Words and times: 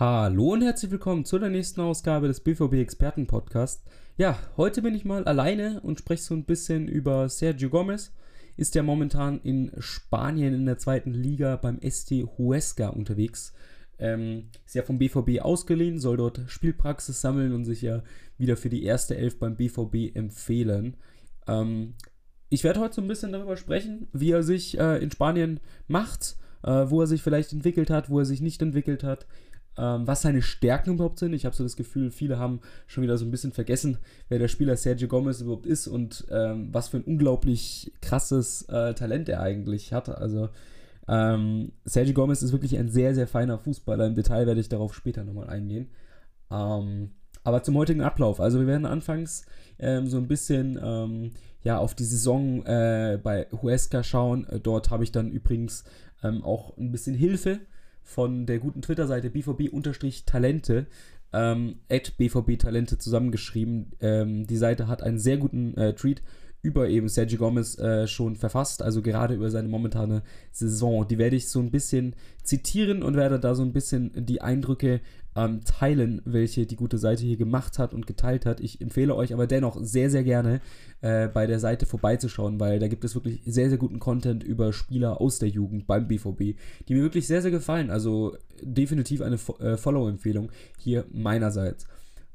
Hallo 0.00 0.52
und 0.52 0.62
herzlich 0.62 0.92
willkommen 0.92 1.24
zu 1.24 1.40
der 1.40 1.48
nächsten 1.48 1.80
Ausgabe 1.80 2.28
des 2.28 2.38
BVB 2.38 2.74
Experten 2.74 3.26
Podcast. 3.26 3.82
Ja, 4.16 4.38
heute 4.56 4.80
bin 4.80 4.94
ich 4.94 5.04
mal 5.04 5.24
alleine 5.24 5.80
und 5.80 5.98
spreche 5.98 6.22
so 6.22 6.34
ein 6.34 6.44
bisschen 6.44 6.86
über 6.86 7.28
Sergio 7.28 7.68
Gomez. 7.68 8.12
Ist 8.56 8.76
ja 8.76 8.84
momentan 8.84 9.40
in 9.40 9.72
Spanien 9.80 10.54
in 10.54 10.66
der 10.66 10.78
zweiten 10.78 11.10
Liga 11.10 11.56
beim 11.56 11.80
ST 11.82 12.12
Huesca 12.12 12.90
unterwegs. 12.90 13.52
Ähm, 13.98 14.50
ist 14.64 14.76
ja 14.76 14.84
vom 14.84 14.98
BVB 14.98 15.40
ausgeliehen, 15.40 15.98
soll 15.98 16.18
dort 16.18 16.42
Spielpraxis 16.46 17.20
sammeln 17.20 17.52
und 17.52 17.64
sich 17.64 17.82
ja 17.82 18.04
wieder 18.36 18.56
für 18.56 18.68
die 18.68 18.84
erste 18.84 19.16
Elf 19.16 19.40
beim 19.40 19.56
BVB 19.56 20.14
empfehlen. 20.14 20.96
Ähm, 21.48 21.94
ich 22.50 22.62
werde 22.62 22.78
heute 22.78 22.94
so 22.94 23.02
ein 23.02 23.08
bisschen 23.08 23.32
darüber 23.32 23.56
sprechen, 23.56 24.06
wie 24.12 24.30
er 24.30 24.44
sich 24.44 24.78
äh, 24.78 25.02
in 25.02 25.10
Spanien 25.10 25.58
macht, 25.88 26.36
äh, 26.62 26.88
wo 26.88 27.00
er 27.00 27.08
sich 27.08 27.20
vielleicht 27.20 27.52
entwickelt 27.52 27.90
hat, 27.90 28.10
wo 28.10 28.20
er 28.20 28.24
sich 28.24 28.40
nicht 28.40 28.62
entwickelt 28.62 29.02
hat 29.02 29.26
ähm, 29.78 30.06
was 30.06 30.22
seine 30.22 30.42
Stärken 30.42 30.94
überhaupt 30.94 31.18
sind. 31.18 31.32
Ich 31.32 31.46
habe 31.46 31.54
so 31.54 31.62
das 31.62 31.76
Gefühl, 31.76 32.10
viele 32.10 32.38
haben 32.38 32.60
schon 32.86 33.04
wieder 33.04 33.16
so 33.16 33.24
ein 33.24 33.30
bisschen 33.30 33.52
vergessen, 33.52 33.98
wer 34.28 34.38
der 34.38 34.48
Spieler 34.48 34.76
Sergio 34.76 35.08
Gomez 35.08 35.40
überhaupt 35.40 35.66
ist 35.66 35.86
und 35.86 36.26
ähm, 36.30 36.68
was 36.72 36.88
für 36.88 36.96
ein 36.98 37.04
unglaublich 37.04 37.92
krasses 38.02 38.62
äh, 38.62 38.94
Talent 38.94 39.28
er 39.28 39.40
eigentlich 39.40 39.92
hat. 39.92 40.08
Also 40.08 40.48
ähm, 41.06 41.72
Sergio 41.84 42.12
Gomez 42.12 42.42
ist 42.42 42.52
wirklich 42.52 42.76
ein 42.76 42.88
sehr, 42.88 43.14
sehr 43.14 43.28
feiner 43.28 43.58
Fußballer. 43.58 44.06
Im 44.06 44.14
Detail 44.16 44.46
werde 44.46 44.60
ich 44.60 44.68
darauf 44.68 44.94
später 44.94 45.22
nochmal 45.22 45.48
eingehen. 45.48 45.88
Ähm, 46.50 47.12
aber 47.44 47.62
zum 47.62 47.76
heutigen 47.76 48.02
Ablauf. 48.02 48.40
Also 48.40 48.58
wir 48.58 48.66
werden 48.66 48.84
anfangs 48.84 49.46
ähm, 49.78 50.08
so 50.08 50.16
ein 50.16 50.26
bisschen 50.26 50.78
ähm, 50.82 51.30
ja, 51.62 51.78
auf 51.78 51.94
die 51.94 52.04
Saison 52.04 52.66
äh, 52.66 53.18
bei 53.22 53.46
Huesca 53.62 54.02
schauen. 54.02 54.46
Dort 54.62 54.90
habe 54.90 55.04
ich 55.04 55.12
dann 55.12 55.30
übrigens 55.30 55.84
auch 56.20 56.76
ein 56.76 56.90
bisschen 56.90 57.14
Hilfe 57.14 57.60
von 58.08 58.46
der 58.46 58.58
guten 58.58 58.80
Twitter-Seite 58.80 59.28
bvb-talente, 59.28 60.86
ähm, 61.34 61.76
bvb-talente 62.16 62.96
zusammengeschrieben. 62.96 63.92
Ähm, 64.00 64.46
die 64.46 64.56
Seite 64.56 64.88
hat 64.88 65.02
einen 65.02 65.18
sehr 65.18 65.36
guten 65.36 65.76
äh, 65.76 65.92
Tweet 65.94 66.22
über 66.62 66.88
eben 66.88 67.08
Sergio 67.08 67.38
Gomez 67.38 67.78
äh, 67.78 68.06
schon 68.06 68.36
verfasst, 68.36 68.82
also 68.82 69.00
gerade 69.00 69.34
über 69.34 69.50
seine 69.50 69.68
momentane 69.68 70.22
Saison. 70.50 71.06
Die 71.06 71.18
werde 71.18 71.36
ich 71.36 71.48
so 71.48 71.60
ein 71.60 71.70
bisschen 71.70 72.16
zitieren 72.42 73.02
und 73.02 73.16
werde 73.16 73.38
da 73.38 73.54
so 73.54 73.62
ein 73.62 73.72
bisschen 73.72 74.12
die 74.26 74.40
Eindrücke 74.40 75.00
ähm, 75.36 75.60
teilen, 75.64 76.20
welche 76.24 76.66
die 76.66 76.74
gute 76.74 76.98
Seite 76.98 77.24
hier 77.24 77.36
gemacht 77.36 77.78
hat 77.78 77.94
und 77.94 78.06
geteilt 78.06 78.44
hat. 78.44 78.60
Ich 78.60 78.80
empfehle 78.80 79.14
euch 79.14 79.32
aber 79.32 79.46
dennoch 79.46 79.78
sehr, 79.80 80.10
sehr 80.10 80.24
gerne 80.24 80.60
äh, 81.00 81.28
bei 81.28 81.46
der 81.46 81.60
Seite 81.60 81.86
vorbeizuschauen, 81.86 82.58
weil 82.58 82.80
da 82.80 82.88
gibt 82.88 83.04
es 83.04 83.14
wirklich 83.14 83.42
sehr, 83.44 83.68
sehr 83.68 83.78
guten 83.78 84.00
Content 84.00 84.42
über 84.42 84.72
Spieler 84.72 85.20
aus 85.20 85.38
der 85.38 85.48
Jugend 85.48 85.86
beim 85.86 86.08
BVB, 86.08 86.58
die 86.88 86.94
mir 86.94 87.02
wirklich 87.02 87.28
sehr, 87.28 87.42
sehr 87.42 87.52
gefallen. 87.52 87.90
Also 87.90 88.36
definitiv 88.60 89.22
eine 89.22 89.38
äh, 89.60 89.76
Follow-Empfehlung 89.76 90.50
hier 90.76 91.04
meinerseits. 91.12 91.86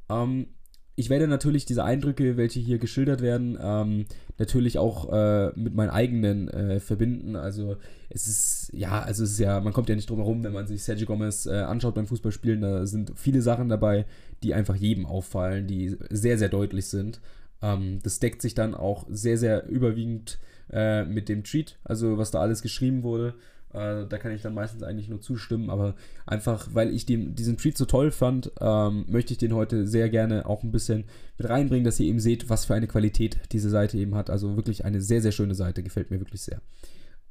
Ähm, 0.10 0.48
ich 0.96 1.10
werde 1.10 1.28
natürlich 1.28 1.66
diese 1.66 1.84
Eindrücke, 1.84 2.38
welche 2.38 2.60
hier 2.60 2.78
geschildert 2.78 3.22
werden, 3.22 3.58
ähm, 3.60 4.06
natürlich 4.38 4.78
auch 4.78 5.12
äh, 5.12 5.52
mit 5.56 5.74
meinen 5.74 5.90
eigenen 5.90 6.48
äh, 6.50 6.80
verbinden. 6.80 7.36
Also 7.36 7.78
es 8.10 8.28
ist, 8.28 8.72
ja, 8.74 9.02
also 9.02 9.24
es 9.24 9.32
ist 9.32 9.40
ja, 9.40 9.60
man 9.60 9.74
kommt 9.74 9.90
ja 9.90 9.96
nicht 9.96 10.10
drum 10.10 10.20
herum, 10.20 10.44
wenn 10.44 10.54
man 10.54 10.68
sich 10.68 10.84
Sergio 10.84 11.08
Gomez 11.08 11.48
äh, 11.48 11.54
anschaut 11.54 11.96
beim 11.96 12.06
Fußballspielen, 12.06 12.62
da 12.62 12.86
sind 12.86 13.14
viele 13.16 13.42
Sachen 13.42 13.70
dabei, 13.70 14.06
die 14.44 14.54
einfach 14.54 14.76
jedem 14.76 15.06
auffallen, 15.06 15.68
die 15.68 15.98
sehr, 16.10 16.38
sehr 16.38 16.50
deutlich 16.50 16.88
sind. 16.88 17.22
Ähm, 17.64 18.00
das 18.04 18.20
deckt 18.20 18.42
sich 18.42 18.54
dann 18.54 18.76
auch 18.76 19.06
sehr, 19.10 19.38
sehr 19.38 19.68
überwiegend 19.68 20.38
äh, 20.72 21.06
mit 21.06 21.28
dem 21.28 21.44
Tweet, 21.44 21.80
also 21.84 22.20
was 22.20 22.30
da 22.30 22.40
alles 22.40 22.62
geschrieben 22.62 23.02
wurde. 23.02 23.34
Äh, 23.74 24.06
da 24.08 24.18
kann 24.18 24.32
ich 24.32 24.42
dann 24.42 24.54
meistens 24.54 24.84
eigentlich 24.84 25.10
nur 25.10 25.22
zustimmen, 25.22 25.70
aber 25.70 25.96
einfach, 26.26 26.70
weil 26.74 26.94
ich 26.94 27.06
den, 27.06 27.36
diesen 27.36 27.58
Tweet 27.58 27.78
so 27.78 27.86
toll 27.86 28.12
fand, 28.12 28.52
ähm, 28.62 29.06
möchte 29.08 29.34
ich 29.34 29.40
den 29.40 29.54
heute 29.54 29.88
sehr 29.88 30.10
gerne 30.10 30.46
auch 30.46 30.64
ein 30.64 30.72
bisschen 30.72 31.06
mit 31.38 31.50
reinbringen, 31.50 31.84
dass 31.84 32.00
ihr 32.00 32.08
eben 32.08 32.20
seht, 32.20 32.50
was 32.50 32.66
für 32.66 32.76
eine 32.76 32.88
Qualität 32.88 33.38
diese 33.52 33.70
Seite 33.70 33.98
eben 33.98 34.16
hat. 34.16 34.30
Also 34.30 34.56
wirklich 34.56 34.86
eine 34.86 35.02
sehr, 35.02 35.22
sehr 35.22 35.32
schöne 35.32 35.56
Seite, 35.56 35.84
gefällt 35.84 36.12
mir 36.12 36.20
wirklich 36.20 36.42
sehr. 36.42 36.62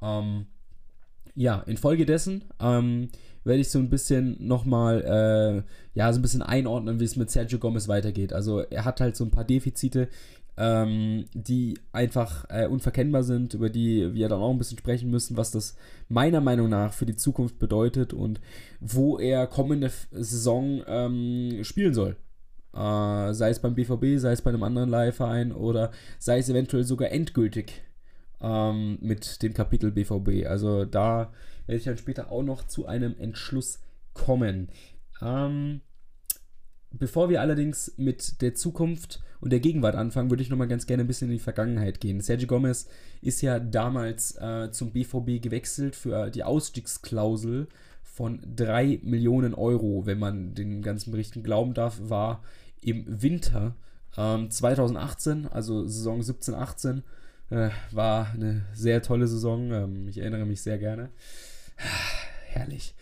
Ähm, 0.00 0.46
ja, 1.34 1.60
infolgedessen 1.60 2.44
ähm, 2.60 3.08
werde 3.44 3.60
ich 3.60 3.70
so 3.70 3.78
ein 3.78 3.88
bisschen 3.88 4.36
nochmal, 4.46 5.02
äh, 5.02 5.98
ja, 5.98 6.12
so 6.12 6.18
ein 6.18 6.22
bisschen 6.22 6.42
einordnen, 6.42 7.00
wie 7.00 7.04
es 7.04 7.16
mit 7.16 7.30
Sergio 7.30 7.58
Gomez 7.58 7.88
weitergeht. 7.88 8.32
Also 8.32 8.60
er 8.60 8.84
hat 8.84 9.00
halt 9.00 9.16
so 9.16 9.24
ein 9.24 9.30
paar 9.30 9.44
Defizite 9.44 10.08
ähm, 10.56 11.24
die 11.32 11.78
einfach 11.92 12.44
äh, 12.48 12.66
unverkennbar 12.66 13.22
sind, 13.22 13.54
über 13.54 13.70
die 13.70 14.12
wir 14.14 14.28
dann 14.28 14.40
auch 14.40 14.50
ein 14.50 14.58
bisschen 14.58 14.78
sprechen 14.78 15.10
müssen, 15.10 15.36
was 15.36 15.50
das 15.50 15.76
meiner 16.08 16.40
Meinung 16.40 16.68
nach 16.68 16.92
für 16.92 17.06
die 17.06 17.16
Zukunft 17.16 17.58
bedeutet 17.58 18.12
und 18.12 18.40
wo 18.80 19.18
er 19.18 19.46
kommende 19.46 19.90
Saison 20.10 20.82
ähm, 20.86 21.60
spielen 21.62 21.94
soll. 21.94 22.16
Äh, 22.74 23.32
sei 23.32 23.50
es 23.50 23.60
beim 23.60 23.74
BVB, 23.74 24.18
sei 24.18 24.32
es 24.32 24.42
bei 24.42 24.50
einem 24.50 24.62
anderen 24.62 24.90
Leihverein 24.90 25.52
oder 25.52 25.90
sei 26.18 26.38
es 26.38 26.48
eventuell 26.48 26.84
sogar 26.84 27.10
endgültig 27.10 27.82
ähm, 28.40 28.98
mit 29.00 29.42
dem 29.42 29.54
Kapitel 29.54 29.90
BVB. 29.90 30.46
Also 30.46 30.84
da 30.84 31.32
werde 31.66 31.78
ich 31.78 31.84
dann 31.84 31.98
später 31.98 32.30
auch 32.30 32.42
noch 32.42 32.66
zu 32.66 32.86
einem 32.86 33.14
Entschluss 33.18 33.80
kommen. 34.12 34.68
Ähm, 35.22 35.80
bevor 36.92 37.28
wir 37.28 37.40
allerdings 37.40 37.94
mit 37.96 38.40
der 38.42 38.54
Zukunft 38.54 39.22
und 39.40 39.50
der 39.50 39.60
Gegenwart 39.60 39.96
anfangen, 39.96 40.30
würde 40.30 40.42
ich 40.42 40.50
nochmal 40.50 40.68
ganz 40.68 40.86
gerne 40.86 41.04
ein 41.04 41.06
bisschen 41.06 41.28
in 41.28 41.34
die 41.34 41.42
Vergangenheit 41.42 42.00
gehen. 42.00 42.20
Sergio 42.20 42.46
Gomez 42.46 42.86
ist 43.20 43.40
ja 43.42 43.58
damals 43.58 44.36
äh, 44.36 44.70
zum 44.70 44.92
BVB 44.92 45.42
gewechselt 45.42 45.96
für 45.96 46.30
die 46.30 46.44
Ausstiegsklausel 46.44 47.66
von 48.02 48.40
3 48.54 49.00
Millionen 49.02 49.54
Euro, 49.54 50.06
wenn 50.06 50.18
man 50.18 50.54
den 50.54 50.82
ganzen 50.82 51.12
Berichten 51.12 51.42
glauben 51.42 51.74
darf, 51.74 51.98
war 52.02 52.42
im 52.82 53.04
Winter 53.22 53.74
ähm, 54.16 54.50
2018, 54.50 55.46
also 55.46 55.86
Saison 55.86 56.20
17-18, 56.20 57.02
äh, 57.50 57.70
war 57.90 58.30
eine 58.32 58.66
sehr 58.74 59.02
tolle 59.02 59.26
Saison. 59.26 59.72
Ähm, 59.72 60.08
ich 60.08 60.18
erinnere 60.18 60.44
mich 60.44 60.62
sehr 60.62 60.78
gerne. 60.78 61.10
Herrlich. 62.48 62.94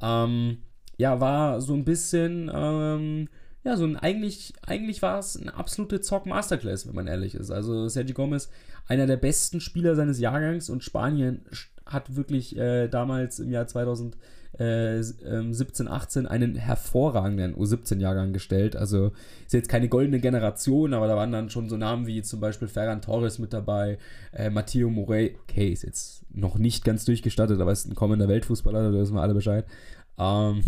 Ähm, 0.00 0.58
ja, 1.02 1.20
war 1.20 1.60
so 1.60 1.74
ein 1.74 1.84
bisschen 1.84 2.50
ähm, 2.54 3.28
ja, 3.64 3.76
so 3.76 3.84
ein 3.84 3.96
eigentlich, 3.96 4.54
eigentlich 4.66 5.02
war 5.02 5.18
es 5.18 5.40
eine 5.40 5.54
absolute 5.54 6.00
Zock-Masterclass, 6.00 6.86
wenn 6.86 6.94
man 6.94 7.08
ehrlich 7.08 7.34
ist. 7.34 7.50
Also 7.50 7.88
Sergio 7.88 8.14
Gomez, 8.14 8.48
einer 8.88 9.06
der 9.06 9.16
besten 9.16 9.60
Spieler 9.60 9.96
seines 9.96 10.20
Jahrgangs 10.20 10.70
und 10.70 10.82
Spanien 10.82 11.42
hat 11.86 12.16
wirklich 12.16 12.56
äh, 12.56 12.88
damals 12.88 13.38
im 13.40 13.50
Jahr 13.50 13.66
2017, 13.66 15.88
18 15.88 16.24
ähm, 16.24 16.30
einen 16.30 16.54
hervorragenden 16.56 17.54
U17-Jahrgang 17.54 18.32
gestellt. 18.32 18.74
Also 18.74 19.12
ist 19.46 19.52
jetzt 19.52 19.68
keine 19.68 19.88
goldene 19.88 20.18
Generation, 20.18 20.94
aber 20.94 21.06
da 21.06 21.16
waren 21.16 21.30
dann 21.30 21.50
schon 21.50 21.68
so 21.68 21.76
Namen 21.76 22.08
wie 22.08 22.22
zum 22.22 22.40
Beispiel 22.40 22.68
Ferran 22.68 23.02
Torres 23.02 23.38
mit 23.38 23.52
dabei, 23.52 23.98
äh, 24.32 24.50
Matteo 24.50 24.90
Morey, 24.90 25.36
okay, 25.42 25.68
ist 25.68 25.82
jetzt 25.82 26.22
noch 26.34 26.58
nicht 26.58 26.84
ganz 26.84 27.04
durchgestattet, 27.04 27.60
aber 27.60 27.70
ist 27.70 27.88
ein 27.88 27.94
kommender 27.94 28.26
Weltfußballer, 28.26 28.90
da 28.90 28.98
wissen 28.98 29.14
wir 29.14 29.22
alle 29.22 29.34
Bescheid. 29.34 29.64
Ähm, 30.18 30.62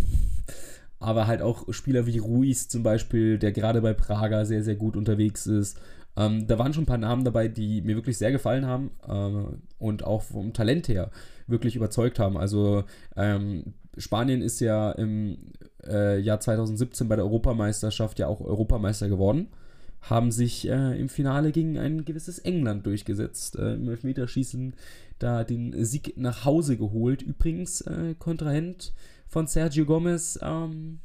aber 0.99 1.27
halt 1.27 1.41
auch 1.41 1.71
Spieler 1.71 2.05
wie 2.05 2.17
Ruiz 2.17 2.67
zum 2.67 2.83
Beispiel, 2.83 3.37
der 3.37 3.51
gerade 3.51 3.81
bei 3.81 3.93
Praga 3.93 4.45
sehr, 4.45 4.63
sehr 4.63 4.75
gut 4.75 4.95
unterwegs 4.95 5.45
ist. 5.45 5.79
Ähm, 6.17 6.47
da 6.47 6.57
waren 6.57 6.73
schon 6.73 6.83
ein 6.83 6.87
paar 6.87 6.97
Namen 6.97 7.25
dabei, 7.25 7.47
die 7.47 7.81
mir 7.81 7.95
wirklich 7.95 8.17
sehr 8.17 8.31
gefallen 8.31 8.65
haben 8.65 8.91
äh, 9.07 9.83
und 9.83 10.03
auch 10.03 10.21
vom 10.23 10.53
Talent 10.53 10.87
her 10.87 11.11
wirklich 11.47 11.75
überzeugt 11.75 12.19
haben. 12.19 12.37
Also 12.37 12.85
ähm, 13.15 13.73
Spanien 13.97 14.41
ist 14.41 14.59
ja 14.61 14.91
im 14.91 15.37
äh, 15.85 16.19
Jahr 16.19 16.39
2017 16.39 17.07
bei 17.07 17.15
der 17.15 17.25
Europameisterschaft 17.25 18.19
ja 18.19 18.27
auch 18.27 18.41
Europameister 18.41 19.09
geworden, 19.09 19.49
haben 20.01 20.31
sich 20.31 20.67
äh, 20.67 20.99
im 20.99 21.09
Finale 21.09 21.51
gegen 21.51 21.77
ein 21.77 22.05
gewisses 22.05 22.39
England 22.39 22.85
durchgesetzt, 22.85 23.57
äh, 23.57 23.73
im 23.73 23.89
Elfmeterschießen 23.89 24.73
da 25.19 25.43
den 25.43 25.85
Sieg 25.85 26.17
nach 26.17 26.45
Hause 26.45 26.77
geholt. 26.77 27.21
Übrigens 27.21 27.81
äh, 27.81 28.15
Kontrahent 28.17 28.93
von 29.27 29.47
Sergio 29.47 29.85
Gomez 29.85 30.39
ähm, 30.41 30.99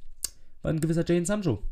war 0.63 0.73
ein 0.73 0.81
gewisser 0.81 1.05
Jane 1.07 1.27
Sancho. 1.27 1.63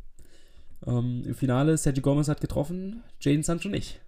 Ähm, 0.87 1.23
Im 1.27 1.35
Finale, 1.35 1.77
Sergio 1.77 2.03
Gomez 2.03 2.29
hat 2.29 2.41
getroffen, 2.41 3.03
Jane 3.21 3.43
Sancho 3.43 3.69
nicht. 3.69 4.00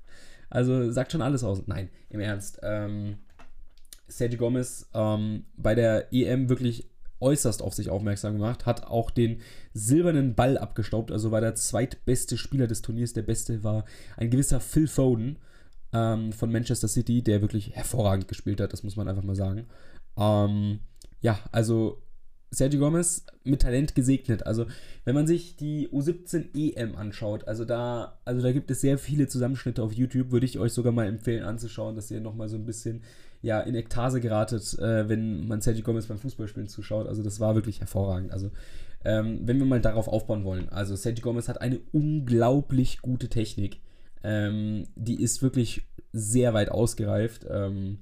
Also 0.48 0.90
sagt 0.90 1.12
schon 1.12 1.22
alles 1.22 1.44
aus. 1.44 1.62
Nein, 1.66 1.90
im 2.08 2.20
Ernst. 2.20 2.58
Ähm, 2.62 3.18
Sergio 4.08 4.38
Gomez 4.38 4.88
ähm, 4.94 5.44
bei 5.56 5.74
der 5.74 6.12
EM 6.12 6.48
wirklich 6.48 6.90
äußerst 7.20 7.62
auf 7.62 7.74
sich 7.74 7.90
aufmerksam 7.90 8.34
gemacht, 8.34 8.66
hat 8.66 8.84
auch 8.84 9.10
den 9.10 9.40
silbernen 9.74 10.34
Ball 10.34 10.56
abgestaubt, 10.58 11.12
also 11.12 11.30
war 11.30 11.40
der 11.40 11.54
zweitbeste 11.54 12.38
Spieler 12.38 12.66
des 12.66 12.82
Turniers. 12.82 13.12
Der 13.12 13.22
beste 13.22 13.62
war 13.62 13.84
ein 14.16 14.30
gewisser 14.30 14.58
Phil 14.58 14.88
Foden 14.88 15.36
ähm, 15.92 16.32
von 16.32 16.50
Manchester 16.50 16.88
City, 16.88 17.22
der 17.22 17.42
wirklich 17.42 17.76
hervorragend 17.76 18.26
gespielt 18.26 18.60
hat, 18.60 18.72
das 18.72 18.82
muss 18.82 18.96
man 18.96 19.08
einfach 19.08 19.22
mal 19.22 19.36
sagen. 19.36 19.66
Ähm, 20.16 20.80
ja, 21.20 21.38
also 21.52 22.02
Sergio 22.50 22.80
Gomez 22.80 23.24
mit 23.44 23.62
Talent 23.62 23.94
gesegnet. 23.94 24.46
Also, 24.46 24.66
wenn 25.04 25.14
man 25.14 25.26
sich 25.26 25.56
die 25.56 25.88
U17 25.88 26.54
EM 26.54 26.96
anschaut, 26.96 27.46
also 27.46 27.64
da, 27.64 28.18
also 28.24 28.42
da 28.42 28.52
gibt 28.52 28.70
es 28.70 28.80
sehr 28.80 28.98
viele 28.98 29.28
Zusammenschnitte 29.28 29.82
auf 29.82 29.92
YouTube, 29.92 30.32
würde 30.32 30.46
ich 30.46 30.58
euch 30.58 30.72
sogar 30.72 30.92
mal 30.92 31.06
empfehlen 31.06 31.44
anzuschauen, 31.44 31.94
dass 31.94 32.10
ihr 32.10 32.20
nochmal 32.20 32.48
so 32.48 32.56
ein 32.56 32.66
bisschen 32.66 33.02
ja, 33.42 33.60
in 33.60 33.74
Ekstase 33.74 34.20
geratet, 34.20 34.78
äh, 34.78 35.08
wenn 35.08 35.46
man 35.46 35.60
Sergio 35.60 35.82
Gomez 35.84 36.06
beim 36.06 36.18
Fußballspielen 36.18 36.68
zuschaut. 36.68 37.06
Also, 37.06 37.22
das 37.22 37.40
war 37.40 37.54
wirklich 37.54 37.80
hervorragend. 37.80 38.32
Also, 38.32 38.50
Ähm, 39.02 39.40
wenn 39.44 39.58
wir 39.58 39.64
mal 39.64 39.80
darauf 39.80 40.08
aufbauen 40.08 40.44
wollen, 40.44 40.68
also 40.68 40.94
Sergio 40.94 41.22
Gomez 41.22 41.48
hat 41.48 41.62
eine 41.62 41.80
unglaublich 41.92 43.00
gute 43.00 43.28
Technik. 43.30 43.80
Ähm, 44.22 44.88
die 44.94 45.22
ist 45.22 45.40
wirklich 45.40 45.86
sehr 46.12 46.52
weit 46.52 46.70
ausgereift. 46.70 47.46
Ähm, 47.48 48.00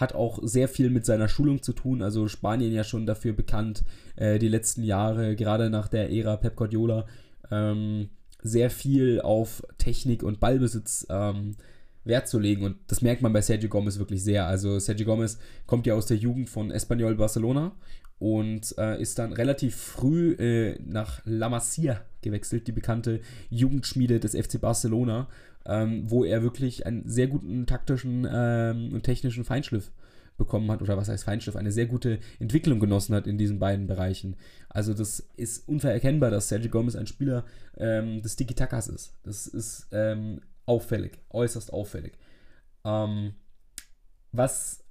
hat 0.00 0.14
auch 0.14 0.38
sehr 0.42 0.66
viel 0.66 0.90
mit 0.90 1.04
seiner 1.04 1.28
Schulung 1.28 1.62
zu 1.62 1.72
tun. 1.72 2.02
Also 2.02 2.26
Spanien 2.26 2.72
ja 2.72 2.84
schon 2.84 3.06
dafür 3.06 3.34
bekannt, 3.34 3.84
äh, 4.16 4.38
die 4.38 4.48
letzten 4.48 4.82
Jahre, 4.82 5.36
gerade 5.36 5.68
nach 5.68 5.88
der 5.88 6.10
Ära 6.10 6.36
Pep 6.36 6.56
Guardiola, 6.56 7.06
ähm, 7.50 8.08
sehr 8.42 8.70
viel 8.70 9.20
auf 9.20 9.62
Technik 9.76 10.22
und 10.22 10.40
Ballbesitz 10.40 11.06
ähm, 11.10 11.56
Wert 12.04 12.28
zu 12.28 12.38
legen. 12.38 12.64
Und 12.64 12.76
das 12.86 13.02
merkt 13.02 13.20
man 13.20 13.32
bei 13.32 13.42
Sergio 13.42 13.68
Gomez 13.68 13.98
wirklich 13.98 14.24
sehr. 14.24 14.46
Also 14.46 14.78
Sergio 14.78 15.06
Gomez 15.06 15.38
kommt 15.66 15.86
ja 15.86 15.94
aus 15.94 16.06
der 16.06 16.16
Jugend 16.16 16.48
von 16.48 16.70
Espanyol 16.70 17.16
Barcelona 17.16 17.72
und 18.18 18.74
äh, 18.78 19.00
ist 19.00 19.18
dann 19.18 19.32
relativ 19.32 19.76
früh 19.76 20.32
äh, 20.32 20.78
nach 20.82 21.20
La 21.24 21.48
Masia 21.48 22.02
gewechselt, 22.22 22.66
die 22.66 22.72
bekannte 22.72 23.20
Jugendschmiede 23.48 24.20
des 24.20 24.34
FC 24.34 24.60
Barcelona, 24.60 25.28
ähm, 25.70 26.10
wo 26.10 26.24
er 26.24 26.42
wirklich 26.42 26.84
einen 26.84 27.08
sehr 27.08 27.28
guten 27.28 27.64
taktischen 27.64 28.26
ähm, 28.30 28.92
und 28.92 29.04
technischen 29.04 29.44
Feinschliff 29.44 29.92
bekommen 30.36 30.70
hat, 30.70 30.82
oder 30.82 30.96
was 30.96 31.08
heißt 31.08 31.24
Feinschliff, 31.24 31.54
eine 31.54 31.70
sehr 31.70 31.86
gute 31.86 32.18
Entwicklung 32.40 32.80
genossen 32.80 33.14
hat 33.14 33.26
in 33.26 33.38
diesen 33.38 33.60
beiden 33.60 33.86
Bereichen. 33.86 34.36
Also 34.68 34.94
das 34.94 35.20
ist 35.36 35.68
unverkennbar, 35.68 36.30
dass 36.30 36.48
Sergio 36.48 36.70
Gomez 36.70 36.96
ein 36.96 37.06
Spieler 37.06 37.44
ähm, 37.76 38.20
des 38.20 38.36
Tiki-Takas 38.36 38.88
ist. 38.88 39.14
Das 39.22 39.46
ist 39.46 39.86
ähm, 39.92 40.40
auffällig, 40.66 41.20
äußerst 41.30 41.72
auffällig. 41.72 42.14
Ähm, 42.84 43.34
was 44.32 44.82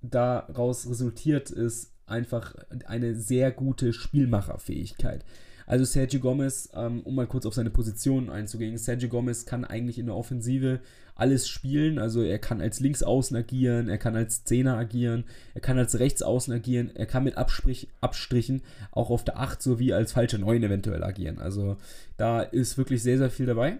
daraus 0.00 0.88
resultiert, 0.88 1.50
ist 1.50 1.92
einfach 2.06 2.54
eine 2.84 3.16
sehr 3.16 3.50
gute 3.50 3.92
Spielmacherfähigkeit. 3.92 5.24
Also 5.66 5.84
Sergio 5.84 6.20
Gomez, 6.20 6.68
ähm, 6.74 7.00
um 7.04 7.14
mal 7.14 7.26
kurz 7.26 7.46
auf 7.46 7.54
seine 7.54 7.70
Position 7.70 8.30
einzugehen, 8.30 8.76
Sergio 8.76 9.08
Gomez 9.08 9.46
kann 9.46 9.64
eigentlich 9.64 9.98
in 9.98 10.06
der 10.06 10.16
Offensive 10.16 10.80
alles 11.14 11.48
spielen. 11.48 11.98
Also 11.98 12.22
er 12.22 12.38
kann 12.38 12.60
als 12.60 12.80
Linksaußen 12.80 13.36
agieren, 13.36 13.88
er 13.88 13.98
kann 13.98 14.16
als 14.16 14.44
Zehner 14.44 14.76
agieren, 14.76 15.24
er 15.54 15.60
kann 15.60 15.78
als 15.78 15.98
Rechtsaußen 15.98 16.52
agieren, 16.52 16.90
er 16.94 17.06
kann 17.06 17.24
mit 17.24 17.36
Absprich, 17.36 17.88
Abstrichen 18.00 18.62
auch 18.90 19.10
auf 19.10 19.24
der 19.24 19.38
8 19.38 19.62
sowie 19.62 19.92
als 19.92 20.12
falsche 20.12 20.38
9 20.38 20.62
eventuell 20.62 21.02
agieren. 21.02 21.38
Also 21.38 21.76
da 22.16 22.42
ist 22.42 22.76
wirklich 22.76 23.02
sehr, 23.02 23.18
sehr 23.18 23.30
viel 23.30 23.46
dabei. 23.46 23.78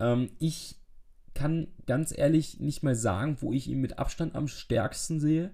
Ähm, 0.00 0.30
ich 0.38 0.76
kann 1.34 1.68
ganz 1.86 2.16
ehrlich 2.16 2.60
nicht 2.60 2.82
mal 2.82 2.94
sagen, 2.94 3.38
wo 3.40 3.52
ich 3.52 3.68
ihn 3.68 3.80
mit 3.80 3.98
Abstand 3.98 4.34
am 4.34 4.48
stärksten 4.48 5.18
sehe. 5.18 5.50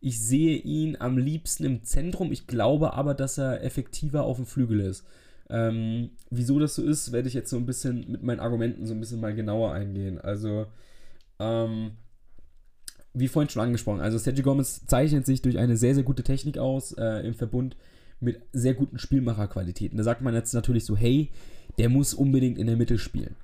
Ich 0.00 0.20
sehe 0.20 0.56
ihn 0.56 0.96
am 0.98 1.18
liebsten 1.18 1.64
im 1.64 1.84
Zentrum. 1.84 2.32
Ich 2.32 2.46
glaube 2.46 2.94
aber, 2.94 3.14
dass 3.14 3.38
er 3.38 3.62
effektiver 3.62 4.24
auf 4.24 4.36
dem 4.36 4.46
Flügel 4.46 4.80
ist. 4.80 5.04
Ähm, 5.50 6.10
wieso 6.30 6.58
das 6.58 6.74
so 6.74 6.82
ist, 6.82 7.12
werde 7.12 7.28
ich 7.28 7.34
jetzt 7.34 7.50
so 7.50 7.56
ein 7.56 7.66
bisschen 7.66 8.10
mit 8.10 8.22
meinen 8.22 8.40
Argumenten 8.40 8.86
so 8.86 8.94
ein 8.94 9.00
bisschen 9.00 9.20
mal 9.20 9.34
genauer 9.34 9.72
eingehen. 9.72 10.18
Also, 10.20 10.66
ähm, 11.38 11.92
wie 13.12 13.28
vorhin 13.28 13.50
schon 13.50 13.62
angesprochen, 13.62 14.00
also 14.00 14.16
Sergio 14.16 14.44
Gomez 14.44 14.86
zeichnet 14.86 15.26
sich 15.26 15.42
durch 15.42 15.58
eine 15.58 15.76
sehr, 15.76 15.94
sehr 15.94 16.04
gute 16.04 16.22
Technik 16.22 16.58
aus 16.58 16.92
äh, 16.92 17.26
im 17.26 17.34
Verbund 17.34 17.76
mit 18.20 18.40
sehr 18.52 18.74
guten 18.74 18.98
Spielmacherqualitäten. 18.98 19.98
Da 19.98 20.04
sagt 20.04 20.22
man 20.22 20.34
jetzt 20.34 20.54
natürlich 20.54 20.84
so, 20.84 20.96
hey, 20.96 21.30
der 21.78 21.88
muss 21.88 22.14
unbedingt 22.14 22.58
in 22.58 22.68
der 22.68 22.76
Mitte 22.76 22.98
spielen. 22.98 23.34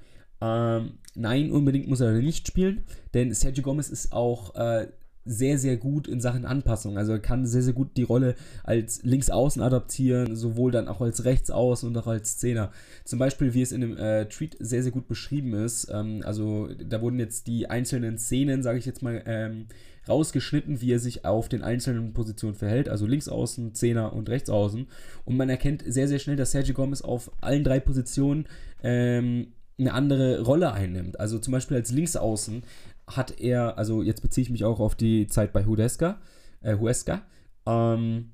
Ähm, 0.41 0.99
nein, 1.14 1.50
unbedingt 1.50 1.88
muss 1.88 2.00
er 2.00 2.12
nicht 2.12 2.47
spielen, 2.47 2.85
denn 3.14 3.32
Sergio 3.32 3.64
Gomez 3.64 3.88
ist 3.88 4.12
auch 4.12 4.55
äh, 4.55 4.87
sehr, 5.26 5.58
sehr 5.58 5.76
gut 5.76 6.08
in 6.08 6.20
Sachen 6.20 6.44
Anpassung. 6.44 6.96
Also 6.96 7.12
er 7.12 7.19
kann 7.19 7.46
sehr, 7.46 7.62
sehr 7.62 7.75
gut 7.75 7.96
die 7.96 8.05
Rolle 8.05 8.37
als 8.62 9.02
Linksaußen 9.02 9.61
adaptieren, 9.61 10.37
sowohl 10.37 10.70
dann 10.70 10.88
auch 10.88 11.00
als 11.00 11.25
Rechtsaußen 11.25 11.88
und 11.88 11.99
auch 11.99 12.06
als 12.06 12.38
Zehner. 12.38 12.70
Zum 13.05 13.19
Beispiel, 13.19 13.52
wie 13.52 13.62
es 13.62 13.73
in 13.73 13.81
dem 13.81 13.96
äh, 13.96 14.26
Tweet 14.26 14.56
sehr, 14.61 14.82
sehr 14.82 14.93
gut 14.93 15.08
beschrieben 15.08 15.52
ist. 15.55 15.88
Ähm, 15.93 16.23
also 16.25 16.69
da 16.88 17.02
wurden 17.02 17.19
jetzt 17.19 17.49
die 17.49 17.69
einzelnen 17.69 18.19
Szenen, 18.19 18.62
sage 18.62 18.78
ich 18.78 18.87
jetzt 18.87 19.02
mal, 19.02 19.23
ähm, 19.26 19.67
rausgeschnitten, 20.08 20.81
wie 20.81 20.93
er 20.93 21.00
sich 21.00 21.25
auf 21.25 21.49
den 21.49 21.62
einzelnen 21.62 22.12
Positionen 22.12 22.55
verhält, 22.55 22.88
also 22.88 23.06
Linksaußen, 23.06 23.75
Zehner 23.75 24.12
und 24.12 24.29
Rechtsaußen. 24.29 24.87
Und 25.25 25.37
man 25.37 25.49
erkennt 25.49 25.82
sehr, 25.87 26.06
sehr 26.08 26.20
schnell, 26.20 26.37
dass 26.37 26.52
Sergio 26.52 26.75
Gomez 26.75 27.02
auf 27.02 27.31
allen 27.40 27.64
drei 27.64 27.81
Positionen 27.81 28.46
ähm, 28.82 29.49
eine 29.79 29.93
andere 29.93 30.43
Rolle 30.43 30.72
einnimmt. 30.72 31.20
Also 31.20 31.38
zum 31.38 31.52
Beispiel 31.52 31.76
als 31.76 31.90
Linksaußen 31.90 32.62
hat 33.06 33.41
er, 33.41 33.79
also 33.79 34.03
jetzt 34.03 34.23
beziehe 34.23 34.43
ich 34.43 34.50
mich 34.50 34.64
auch 34.64 34.81
auf 34.81 34.94
die 34.94 35.26
Zeit 35.26 35.53
bei 35.53 35.64
Huesca, 35.64 36.20
äh, 36.61 36.76
Huesca, 36.76 37.23
ähm, 37.67 38.32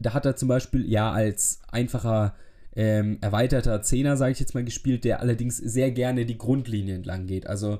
da 0.00 0.14
hat 0.14 0.26
er 0.26 0.36
zum 0.36 0.48
Beispiel 0.48 0.88
ja 0.90 1.12
als 1.12 1.60
einfacher 1.68 2.34
ähm, 2.76 3.18
erweiterter 3.20 3.82
Zehner, 3.82 4.16
sage 4.16 4.32
ich 4.32 4.40
jetzt 4.40 4.54
mal, 4.54 4.64
gespielt, 4.64 5.04
der 5.04 5.20
allerdings 5.20 5.56
sehr 5.56 5.90
gerne 5.92 6.26
die 6.26 6.38
Grundlinie 6.38 6.96
entlang 6.96 7.26
geht. 7.26 7.46
Also 7.46 7.78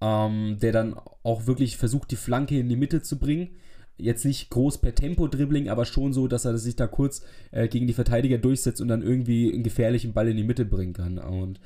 ähm, 0.00 0.58
der 0.60 0.72
dann 0.72 0.94
auch 1.22 1.46
wirklich 1.46 1.76
versucht, 1.76 2.10
die 2.10 2.16
Flanke 2.16 2.58
in 2.58 2.68
die 2.68 2.76
Mitte 2.76 3.02
zu 3.02 3.18
bringen. 3.18 3.50
Jetzt 3.96 4.24
nicht 4.24 4.50
groß 4.50 4.78
per 4.78 4.94
Tempo-Dribbling, 4.94 5.68
aber 5.68 5.84
schon 5.84 6.12
so, 6.12 6.28
dass 6.28 6.44
er 6.44 6.56
sich 6.56 6.76
da 6.76 6.86
kurz 6.86 7.22
äh, 7.50 7.66
gegen 7.66 7.88
die 7.88 7.94
Verteidiger 7.94 8.38
durchsetzt 8.38 8.80
und 8.80 8.86
dann 8.86 9.02
irgendwie 9.02 9.52
einen 9.52 9.64
gefährlichen 9.64 10.12
Ball 10.12 10.28
in 10.28 10.36
die 10.36 10.44
Mitte 10.44 10.64
bringen 10.64 10.92
kann. 10.92 11.18
Und 11.18 11.58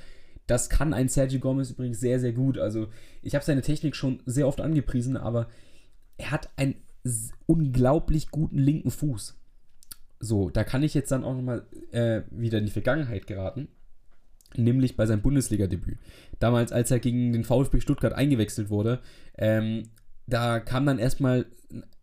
das 0.46 0.68
kann 0.68 0.92
ein 0.92 1.08
Sergio 1.08 1.40
Gomez 1.40 1.70
übrigens 1.70 2.00
sehr, 2.00 2.20
sehr 2.20 2.32
gut. 2.32 2.58
Also 2.58 2.88
ich 3.22 3.34
habe 3.34 3.44
seine 3.44 3.62
Technik 3.62 3.96
schon 3.96 4.20
sehr 4.26 4.48
oft 4.48 4.60
angepriesen, 4.60 5.16
aber 5.16 5.48
er 6.18 6.30
hat 6.30 6.50
einen 6.56 6.74
unglaublich 7.46 8.30
guten 8.30 8.58
linken 8.58 8.90
Fuß. 8.90 9.38
So, 10.20 10.50
da 10.50 10.62
kann 10.62 10.82
ich 10.82 10.94
jetzt 10.94 11.10
dann 11.10 11.24
auch 11.24 11.34
nochmal 11.34 11.66
äh, 11.90 12.22
wieder 12.30 12.58
in 12.58 12.66
die 12.66 12.70
Vergangenheit 12.70 13.26
geraten. 13.26 13.68
Nämlich 14.54 14.96
bei 14.96 15.06
seinem 15.06 15.22
Bundesliga-Debüt. 15.22 15.98
Damals, 16.38 16.72
als 16.72 16.90
er 16.90 17.00
gegen 17.00 17.32
den 17.32 17.42
VfB 17.42 17.80
Stuttgart 17.80 18.12
eingewechselt 18.12 18.68
wurde, 18.68 19.00
ähm, 19.38 19.84
da 20.26 20.60
kam 20.60 20.86
dann 20.86 20.98
erstmal 20.98 21.46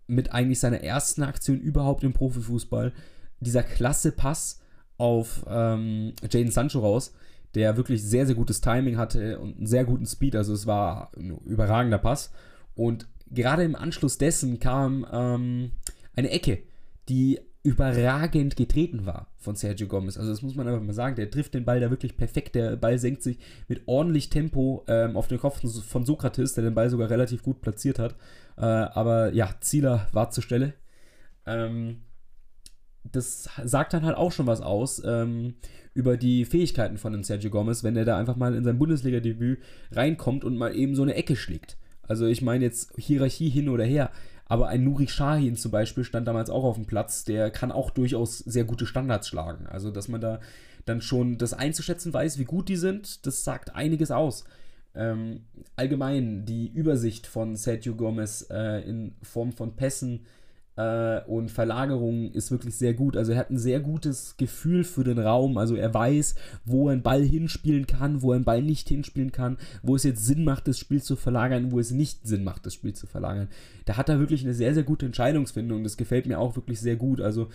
mit 0.07 0.33
eigentlich 0.33 0.59
seiner 0.59 0.81
ersten 0.81 1.21
Aktion 1.23 1.59
überhaupt 1.59 2.03
im 2.03 2.13
Profifußball 2.13 2.91
dieser 3.39 3.63
klasse 3.63 4.11
Pass 4.11 4.59
auf 4.97 5.45
ähm, 5.47 6.13
Jaden 6.29 6.51
Sancho 6.51 6.79
raus, 6.79 7.13
der 7.55 7.77
wirklich 7.77 8.03
sehr, 8.03 8.25
sehr 8.25 8.35
gutes 8.35 8.61
Timing 8.61 8.97
hatte 8.97 9.39
und 9.39 9.57
einen 9.57 9.67
sehr 9.67 9.85
guten 9.85 10.05
Speed. 10.05 10.35
Also 10.35 10.53
es 10.53 10.67
war 10.67 11.11
ein 11.17 11.37
überragender 11.45 11.97
Pass. 11.97 12.31
Und 12.75 13.07
gerade 13.31 13.63
im 13.63 13.75
Anschluss 13.75 14.17
dessen 14.17 14.59
kam 14.59 15.05
ähm, 15.11 15.71
eine 16.15 16.29
Ecke, 16.29 16.59
die 17.07 17.39
überragend 17.61 18.55
getreten 18.55 19.05
war 19.05 19.27
von 19.37 19.55
Sergio 19.55 19.87
Gomez. 19.87 20.17
Also 20.17 20.29
das 20.29 20.41
muss 20.41 20.55
man 20.55 20.67
einfach 20.67 20.81
mal 20.81 20.93
sagen. 20.93 21.15
Der 21.15 21.29
trifft 21.29 21.53
den 21.53 21.65
Ball 21.65 21.79
da 21.79 21.89
wirklich 21.89 22.15
perfekt. 22.15 22.55
Der 22.55 22.77
Ball 22.77 22.97
senkt 22.97 23.21
sich 23.21 23.37
mit 23.67 23.81
ordentlich 23.85 24.29
Tempo 24.29 24.85
ähm, 24.87 25.17
auf 25.17 25.27
den 25.27 25.39
Kopf 25.39 25.61
von 25.85 26.05
Sokrates, 26.05 26.53
der 26.53 26.63
den 26.63 26.75
Ball 26.75 26.89
sogar 26.89 27.09
relativ 27.09 27.43
gut 27.43 27.61
platziert 27.61 27.99
hat. 27.99 28.15
Äh, 28.57 28.61
aber 28.61 29.33
ja, 29.33 29.53
Zieler 29.59 30.07
war 30.13 30.31
zur 30.31 30.43
Stelle. 30.43 30.73
Ähm, 31.45 32.01
das 33.03 33.49
sagt 33.63 33.93
dann 33.93 34.05
halt 34.05 34.17
auch 34.17 34.31
schon 34.31 34.47
was 34.47 34.61
aus 34.61 35.01
ähm, 35.05 35.55
über 35.93 36.17
die 36.17 36.45
Fähigkeiten 36.45 36.97
von 36.97 37.11
dem 37.13 37.23
Sergio 37.23 37.49
Gomez, 37.49 37.83
wenn 37.83 37.95
er 37.95 38.05
da 38.05 38.17
einfach 38.17 38.35
mal 38.35 38.55
in 38.55 38.63
sein 38.63 38.77
Bundesliga-Debüt 38.77 39.59
reinkommt 39.91 40.43
und 40.43 40.57
mal 40.57 40.75
eben 40.75 40.95
so 40.95 41.01
eine 41.01 41.15
Ecke 41.15 41.35
schlägt. 41.35 41.77
Also 42.07 42.25
ich 42.25 42.41
meine 42.41 42.63
jetzt 42.63 42.93
Hierarchie 42.97 43.49
hin 43.49 43.69
oder 43.69 43.83
her, 43.83 44.11
aber 44.45 44.67
ein 44.67 44.83
Nuri 44.83 45.07
Shahin 45.07 45.55
zum 45.55 45.71
Beispiel 45.71 46.03
stand 46.03 46.27
damals 46.27 46.49
auch 46.49 46.63
auf 46.63 46.75
dem 46.75 46.85
Platz, 46.85 47.23
der 47.23 47.51
kann 47.51 47.71
auch 47.71 47.91
durchaus 47.91 48.39
sehr 48.39 48.63
gute 48.63 48.85
Standards 48.85 49.27
schlagen. 49.27 49.67
Also 49.67 49.91
dass 49.91 50.07
man 50.07 50.21
da 50.21 50.39
dann 50.85 51.01
schon 51.01 51.37
das 51.37 51.53
einzuschätzen 51.53 52.13
weiß, 52.13 52.39
wie 52.39 52.45
gut 52.45 52.67
die 52.67 52.75
sind, 52.75 53.25
das 53.25 53.43
sagt 53.43 53.75
einiges 53.75 54.11
aus. 54.11 54.43
Ähm, 54.95 55.41
allgemein 55.75 56.45
die 56.45 56.67
Übersicht 56.67 57.27
von 57.27 57.55
Sergio 57.55 57.95
Gomez 57.95 58.47
äh, 58.49 58.81
in 58.89 59.15
Form 59.21 59.51
von 59.51 59.75
Pässen, 59.75 60.25
äh, 60.79 61.21
und 61.27 61.51
Verlagerung 61.51 62.31
ist 62.31 62.51
wirklich 62.51 62.75
sehr 62.75 62.93
gut. 62.93 63.17
Also 63.17 63.33
er 63.33 63.39
hat 63.39 63.49
ein 63.49 63.57
sehr 63.57 63.81
gutes 63.81 64.37
Gefühl 64.37 64.85
für 64.85 65.03
den 65.03 65.19
Raum. 65.19 65.57
Also 65.57 65.75
er 65.75 65.93
weiß, 65.93 66.35
wo 66.63 66.87
er 66.87 66.93
einen 66.93 67.01
Ball 67.01 67.21
hinspielen 67.21 67.85
kann, 67.85 68.21
wo 68.21 68.31
er 68.31 68.37
einen 68.37 68.45
Ball 68.45 68.61
nicht 68.61 68.87
hinspielen 68.87 69.33
kann, 69.33 69.57
wo 69.83 69.97
es 69.97 70.03
jetzt 70.03 70.25
Sinn 70.25 70.45
macht, 70.45 70.69
das 70.69 70.79
Spiel 70.79 71.03
zu 71.03 71.17
verlagern, 71.17 71.73
wo 71.73 71.79
es 71.79 71.91
nicht 71.91 72.25
Sinn 72.25 72.45
macht, 72.45 72.65
das 72.65 72.75
Spiel 72.75 72.93
zu 72.93 73.07
verlagern. 73.07 73.49
Da 73.83 73.97
hat 73.97 74.07
er 74.07 74.19
wirklich 74.19 74.43
eine 74.43 74.53
sehr, 74.53 74.73
sehr 74.73 74.83
gute 74.83 75.05
Entscheidungsfindung. 75.05 75.83
Das 75.83 75.97
gefällt 75.97 76.27
mir 76.27 76.39
auch 76.39 76.55
wirklich 76.55 76.79
sehr 76.79 76.95
gut. 76.95 77.19
Also 77.19 77.49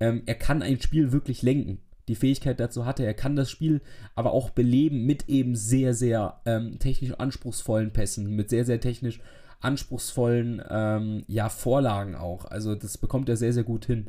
ähm, 0.00 0.22
er 0.24 0.36
kann 0.36 0.62
ein 0.62 0.80
Spiel 0.80 1.12
wirklich 1.12 1.42
lenken 1.42 1.80
die 2.08 2.16
Fähigkeit 2.16 2.58
dazu 2.58 2.86
hatte. 2.86 3.04
Er 3.04 3.14
kann 3.14 3.36
das 3.36 3.50
Spiel 3.50 3.82
aber 4.16 4.32
auch 4.32 4.50
beleben 4.50 5.06
mit 5.06 5.28
eben 5.28 5.54
sehr, 5.54 5.94
sehr 5.94 6.40
ähm, 6.44 6.78
technisch 6.80 7.12
anspruchsvollen 7.12 7.92
Pässen, 7.92 8.34
mit 8.34 8.50
sehr, 8.50 8.64
sehr 8.64 8.80
technisch 8.80 9.20
anspruchsvollen 9.60 10.62
ähm, 10.68 11.24
ja, 11.26 11.48
Vorlagen 11.48 12.14
auch. 12.14 12.46
Also 12.46 12.74
das 12.74 12.98
bekommt 12.98 13.28
er 13.28 13.36
sehr, 13.36 13.52
sehr 13.52 13.64
gut 13.64 13.84
hin. 13.84 14.08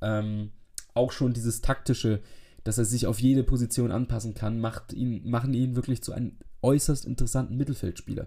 Ähm, 0.00 0.50
auch 0.94 1.12
schon 1.12 1.32
dieses 1.32 1.60
taktische, 1.60 2.20
dass 2.64 2.78
er 2.78 2.84
sich 2.84 3.06
auf 3.06 3.20
jede 3.20 3.44
Position 3.44 3.92
anpassen 3.92 4.34
kann, 4.34 4.60
macht 4.60 4.92
ihn, 4.92 5.28
machen 5.28 5.54
ihn 5.54 5.76
wirklich 5.76 6.02
zu 6.02 6.12
einem 6.12 6.32
äußerst 6.62 7.04
interessanten 7.06 7.56
Mittelfeldspieler. 7.56 8.26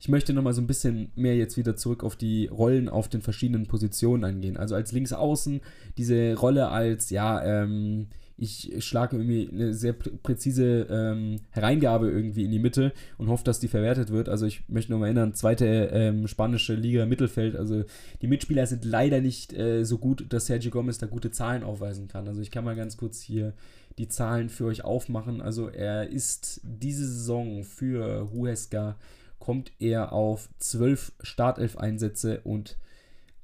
Ich 0.00 0.08
möchte 0.08 0.32
nochmal 0.32 0.52
so 0.52 0.60
ein 0.60 0.66
bisschen 0.66 1.10
mehr 1.16 1.36
jetzt 1.36 1.56
wieder 1.56 1.76
zurück 1.76 2.04
auf 2.04 2.14
die 2.14 2.46
Rollen 2.46 2.88
auf 2.88 3.08
den 3.08 3.20
verschiedenen 3.20 3.66
Positionen 3.66 4.24
eingehen. 4.24 4.56
Also 4.56 4.74
als 4.74 4.92
Linksaußen, 4.92 5.60
diese 5.96 6.34
Rolle 6.36 6.68
als, 6.68 7.10
ja, 7.10 7.42
ähm, 7.44 8.08
ich 8.38 8.72
schlage 8.84 9.16
irgendwie 9.16 9.48
eine 9.52 9.74
sehr 9.74 9.92
präzise 9.92 10.86
ähm, 10.88 11.40
Hereingabe 11.50 12.08
irgendwie 12.08 12.44
in 12.44 12.52
die 12.52 12.60
Mitte 12.60 12.92
und 13.18 13.28
hoffe, 13.28 13.42
dass 13.42 13.58
die 13.58 13.66
verwertet 13.66 14.10
wird. 14.10 14.28
Also 14.28 14.46
ich 14.46 14.68
möchte 14.68 14.92
noch 14.92 14.98
mal 15.00 15.06
erinnern, 15.06 15.34
zweite 15.34 15.66
ähm, 15.92 16.28
spanische 16.28 16.74
Liga 16.74 17.04
Mittelfeld. 17.04 17.56
Also 17.56 17.84
die 18.22 18.28
Mitspieler 18.28 18.66
sind 18.66 18.84
leider 18.84 19.20
nicht 19.20 19.52
äh, 19.52 19.84
so 19.84 19.98
gut, 19.98 20.26
dass 20.32 20.46
Sergio 20.46 20.70
Gomez 20.70 20.98
da 20.98 21.06
gute 21.06 21.32
Zahlen 21.32 21.64
aufweisen 21.64 22.06
kann. 22.06 22.28
Also 22.28 22.40
ich 22.40 22.52
kann 22.52 22.64
mal 22.64 22.76
ganz 22.76 22.96
kurz 22.96 23.20
hier 23.20 23.54
die 23.98 24.08
Zahlen 24.08 24.48
für 24.48 24.66
euch 24.66 24.84
aufmachen. 24.84 25.42
Also 25.42 25.68
er 25.68 26.08
ist 26.08 26.60
diese 26.62 27.06
Saison 27.06 27.64
für 27.64 28.30
Huesca 28.32 28.96
kommt 29.40 29.72
er 29.78 30.12
auf 30.12 30.48
12 30.58 31.12
Startelf-Einsätze 31.22 32.40
und 32.44 32.76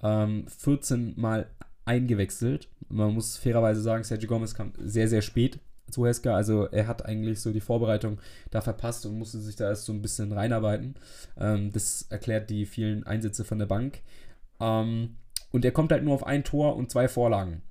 ähm, 0.03 0.47
14 0.49 1.15
Mal 1.17 1.49
eingewechselt. 1.85 2.69
Man 2.89 3.15
muss 3.15 3.37
fairerweise 3.37 3.81
sagen, 3.81 4.05
Sergio 4.05 4.29
Gomez 4.29 4.55
kam 4.55 4.73
sehr, 4.79 5.09
sehr 5.09 5.23
spät 5.23 5.59
zu 5.91 6.07
Heska. 6.07 6.35
Also 6.35 6.67
er 6.67 6.87
hat 6.87 7.05
eigentlich 7.05 7.41
so 7.41 7.53
die 7.53 7.61
Vorbereitung 7.61 8.19
da 8.51 8.61
verpasst 8.61 9.07
und 9.07 9.19
musste 9.19 9.39
sich 9.39 9.57
da 9.57 9.69
erst 9.69 9.85
so 9.85 9.93
ein 9.93 10.03
bisschen 10.03 10.33
reinarbeiten. 10.33 10.95
Ähm, 11.39 11.73
das 11.73 12.07
erklärt 12.11 12.51
die 12.51 12.67
vielen 12.67 13.05
Einsätze 13.05 13.45
von 13.45 13.59
der 13.59 13.67
Bank. 13.67 14.01
Ähm, 14.61 15.17
und 15.51 15.65
er 15.65 15.73
kommt 15.73 15.93
halt 15.93 16.05
nur 16.05 16.15
auf 16.15 16.27
ein 16.27 16.45
Tor 16.45 16.77
und 16.77 16.91
zwei 16.91 17.09
Vorlagen. 17.09 17.63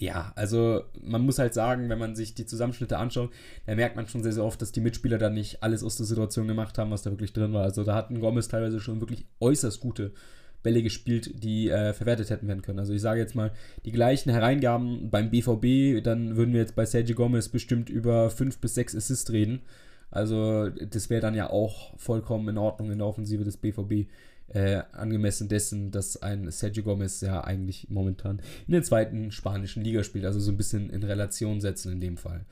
Ja, 0.00 0.32
also 0.34 0.84
man 1.02 1.20
muss 1.20 1.38
halt 1.38 1.52
sagen, 1.52 1.90
wenn 1.90 1.98
man 1.98 2.16
sich 2.16 2.34
die 2.34 2.46
Zusammenschnitte 2.46 2.96
anschaut, 2.96 3.30
da 3.66 3.74
merkt 3.74 3.96
man 3.96 4.08
schon 4.08 4.22
sehr, 4.22 4.32
sehr 4.32 4.44
oft, 4.44 4.60
dass 4.62 4.72
die 4.72 4.80
Mitspieler 4.80 5.18
da 5.18 5.28
nicht 5.28 5.62
alles 5.62 5.84
aus 5.84 5.96
der 5.96 6.06
Situation 6.06 6.48
gemacht 6.48 6.78
haben, 6.78 6.90
was 6.90 7.02
da 7.02 7.10
wirklich 7.10 7.34
drin 7.34 7.52
war. 7.52 7.64
Also 7.64 7.84
da 7.84 7.94
hatten 7.94 8.18
Gomez 8.18 8.48
teilweise 8.48 8.80
schon 8.80 9.00
wirklich 9.00 9.26
äußerst 9.40 9.78
gute 9.78 10.14
Bälle 10.62 10.82
gespielt, 10.82 11.42
die 11.42 11.70
äh, 11.70 11.92
verwertet 11.92 12.30
hätten 12.30 12.48
werden 12.48 12.62
können. 12.62 12.78
Also 12.78 12.92
ich 12.92 13.00
sage 13.00 13.20
jetzt 13.20 13.34
mal, 13.34 13.52
die 13.84 13.92
gleichen 13.92 14.30
Hereingaben 14.30 15.10
beim 15.10 15.30
BVB, 15.30 16.02
dann 16.02 16.36
würden 16.36 16.52
wir 16.52 16.60
jetzt 16.60 16.76
bei 16.76 16.84
Sergio 16.84 17.14
Gomez 17.16 17.48
bestimmt 17.48 17.90
über 17.90 18.30
5 18.30 18.58
bis 18.58 18.74
6 18.74 18.96
Assists 18.96 19.32
reden. 19.32 19.62
Also 20.10 20.68
das 20.68 21.08
wäre 21.08 21.20
dann 21.20 21.34
ja 21.34 21.50
auch 21.50 21.96
vollkommen 21.98 22.48
in 22.48 22.58
Ordnung 22.58 22.90
in 22.90 22.98
der 22.98 23.06
Offensive 23.06 23.44
des 23.44 23.56
BVB. 23.56 24.08
Äh, 24.52 24.82
angemessen 24.90 25.48
dessen, 25.48 25.92
dass 25.92 26.20
ein 26.20 26.50
Sergio 26.50 26.82
Gomez 26.82 27.20
ja 27.20 27.44
eigentlich 27.44 27.88
momentan 27.88 28.40
in 28.66 28.72
der 28.72 28.82
zweiten 28.82 29.30
spanischen 29.30 29.84
Liga 29.84 30.02
spielt, 30.02 30.24
also 30.24 30.40
so 30.40 30.50
ein 30.50 30.56
bisschen 30.56 30.90
in 30.90 31.04
Relation 31.04 31.60
setzen 31.60 31.92
in 31.92 32.00
dem 32.00 32.16
Fall. 32.16 32.44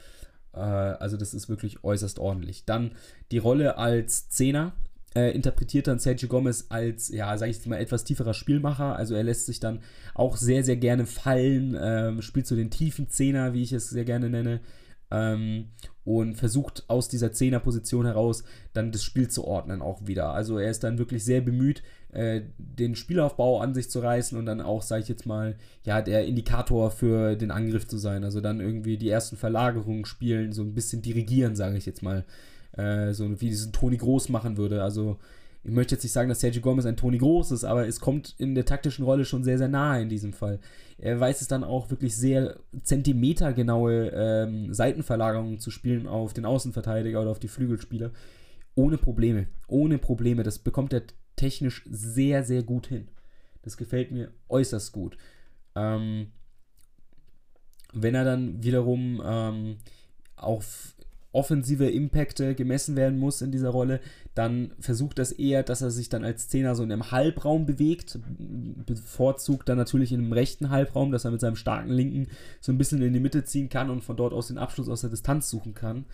Äh, 0.53 0.61
also 0.61 1.17
das 1.17 1.35
ist 1.35 1.49
wirklich 1.49 1.83
äußerst 1.83 2.21
ordentlich. 2.21 2.65
Dann 2.65 2.93
die 3.33 3.39
Rolle 3.39 3.79
als 3.79 4.29
Zehner, 4.29 4.75
äh, 5.15 5.35
interpretiert 5.35 5.87
dann 5.87 5.99
Sergio 5.99 6.29
Gomez 6.29 6.67
als, 6.69 7.09
ja, 7.09 7.37
sag 7.39 7.49
ich 7.49 7.65
mal, 7.67 7.77
etwas 7.77 8.05
tieferer 8.05 8.35
Spielmacher. 8.35 8.97
Also 8.97 9.15
er 9.15 9.23
lässt 9.23 9.47
sich 9.47 9.61
dann 9.61 9.81
auch 10.15 10.37
sehr, 10.37 10.65
sehr 10.65 10.77
gerne 10.77 11.07
fallen, 11.07 11.77
ähm, 11.81 12.23
spielt 12.23 12.47
so 12.47 12.57
den 12.57 12.71
tiefen 12.71 13.09
Zehner, 13.09 13.55
wie 13.55 13.63
ich 13.63 13.73
es 13.73 13.91
sehr 13.91 14.05
gerne 14.05 14.29
nenne. 14.31 14.61
Ähm, 15.11 15.69
und 16.05 16.37
versucht 16.37 16.85
aus 16.89 17.09
dieser 17.09 17.33
Zehnerposition 17.33 18.05
heraus 18.05 18.45
dann 18.75 18.93
das 18.93 19.03
Spiel 19.03 19.29
zu 19.29 19.45
ordnen 19.45 19.81
auch 19.81 20.07
wieder. 20.07 20.33
Also 20.33 20.59
er 20.59 20.71
ist 20.71 20.85
dann 20.85 20.99
wirklich 20.99 21.25
sehr 21.25 21.41
bemüht, 21.41 21.83
äh, 22.13 22.43
den 22.59 22.95
Spielaufbau 22.95 23.61
an 23.61 23.75
sich 23.75 23.91
zu 23.91 24.01
reißen 24.01 24.39
und 24.39 24.47
dann 24.47 24.61
auch, 24.61 24.83
sage 24.83 25.03
ich 25.03 25.09
jetzt 25.09 25.27
mal, 25.27 25.57
ja, 25.85 26.03
der 26.03 26.27
Indikator 26.27 26.91
für 26.91 27.37
den 27.37 27.51
Angriff 27.51 27.87
zu 27.87 27.99
sein. 27.99 28.25
Also 28.25 28.41
dann 28.41 28.61
irgendwie 28.61 28.99
die 28.99 29.09
ersten 29.09 29.37
Verlagerungen 29.37 30.05
spielen, 30.05 30.53
so 30.53 30.63
ein 30.63 30.75
bisschen 30.75 31.03
dirigieren, 31.03 31.57
sage 31.57 31.77
ich 31.77 31.87
jetzt 31.87 32.03
mal 32.03 32.25
äh, 32.73 33.13
so 33.13 33.41
wie 33.41 33.49
diesen 33.49 33.73
Toni 33.73 33.97
Groß 33.97 34.29
machen 34.29 34.57
würde. 34.57 34.83
Also 34.83 35.19
ich 35.65 35.73
möchte 35.73 35.95
jetzt 35.95 36.05
nicht 36.05 36.13
sagen, 36.13 36.29
dass 36.29 36.41
Sergio 36.41 36.63
Gomez 36.63 36.87
ein 36.87 36.97
Toni 36.97 37.19
Groß 37.19 37.51
ist, 37.51 37.65
aber 37.65 37.87
es 37.87 38.01
kommt 38.01 38.35
in 38.39 38.55
der 38.55 38.65
taktischen 38.65 39.05
Rolle 39.05 39.25
schon 39.25 39.45
sehr, 39.45 39.59
sehr 39.59 39.69
nahe 39.69 40.01
in 40.03 40.09
diesem 40.09 40.33
Fall. 40.33 40.61
Er 40.99 41.19
weiß 41.19 41.41
es 41.41 41.49
dann 41.49 41.65
auch 41.65 41.91
wirklich 41.91 42.17
sehr 42.17 42.57
zentimetergenaue 42.83 44.11
ähm, 44.15 44.73
Seitenverlagerungen 44.73 45.59
zu 45.59 45.71
spielen 45.71 46.07
auf 46.07 46.33
den 46.33 46.45
Außenverteidiger 46.45 47.21
oder 47.21 47.31
auf 47.31 47.39
die 47.39 47.49
Flügelspieler. 47.49 48.13
Ohne 48.75 48.99
Probleme. 48.99 49.49
Ohne 49.67 49.99
Probleme. 49.99 50.43
Das 50.43 50.59
bekommt 50.59 50.93
er 50.93 51.03
technisch 51.37 51.85
sehr, 51.91 52.45
sehr 52.45 52.63
gut 52.63 52.87
hin. 52.87 53.09
Das 53.63 53.77
gefällt 53.77 54.11
mir 54.13 54.31
äußerst 54.49 54.93
gut. 54.93 55.19
Ähm, 55.75 56.29
wenn 57.93 58.15
er 58.15 58.25
dann 58.25 58.63
wiederum 58.63 59.21
ähm, 59.25 59.77
auf 60.37 60.95
offensive 61.33 61.89
Impacte 61.89 62.55
gemessen 62.55 62.97
werden 62.97 63.19
muss 63.19 63.43
in 63.43 63.53
dieser 63.53 63.69
Rolle, 63.69 64.01
dann 64.35 64.73
versucht 64.81 65.19
das 65.19 65.33
eher, 65.33 65.63
dass 65.63 65.83
er 65.83 65.91
sich 65.91 66.09
dann 66.09 66.25
als 66.25 66.49
Zehner 66.49 66.75
so 66.75 66.83
in 66.83 66.91
einem 66.91 67.11
Halbraum 67.11 67.67
bewegt, 67.67 68.19
bevorzugt 68.87 69.69
dann 69.69 69.77
natürlich 69.77 70.13
in 70.13 70.21
einem 70.21 70.33
rechten 70.33 70.71
Halbraum, 70.71 71.13
dass 71.13 71.25
er 71.25 71.31
mit 71.31 71.41
seinem 71.41 71.57
starken 71.57 71.91
Linken 71.91 72.29
so 72.61 72.73
ein 72.73 72.79
bisschen 72.79 73.03
in 73.03 73.13
die 73.13 73.21
Mitte 73.21 73.45
ziehen 73.45 73.69
kann 73.69 73.91
und 73.91 74.03
von 74.03 74.17
dort 74.17 74.33
aus 74.33 74.49
den 74.49 74.59
Abschluss 74.59 74.89
aus 74.89 75.03
der 75.03 75.11
Distanz 75.11 75.51
suchen 75.51 75.75
kann. 75.75 76.07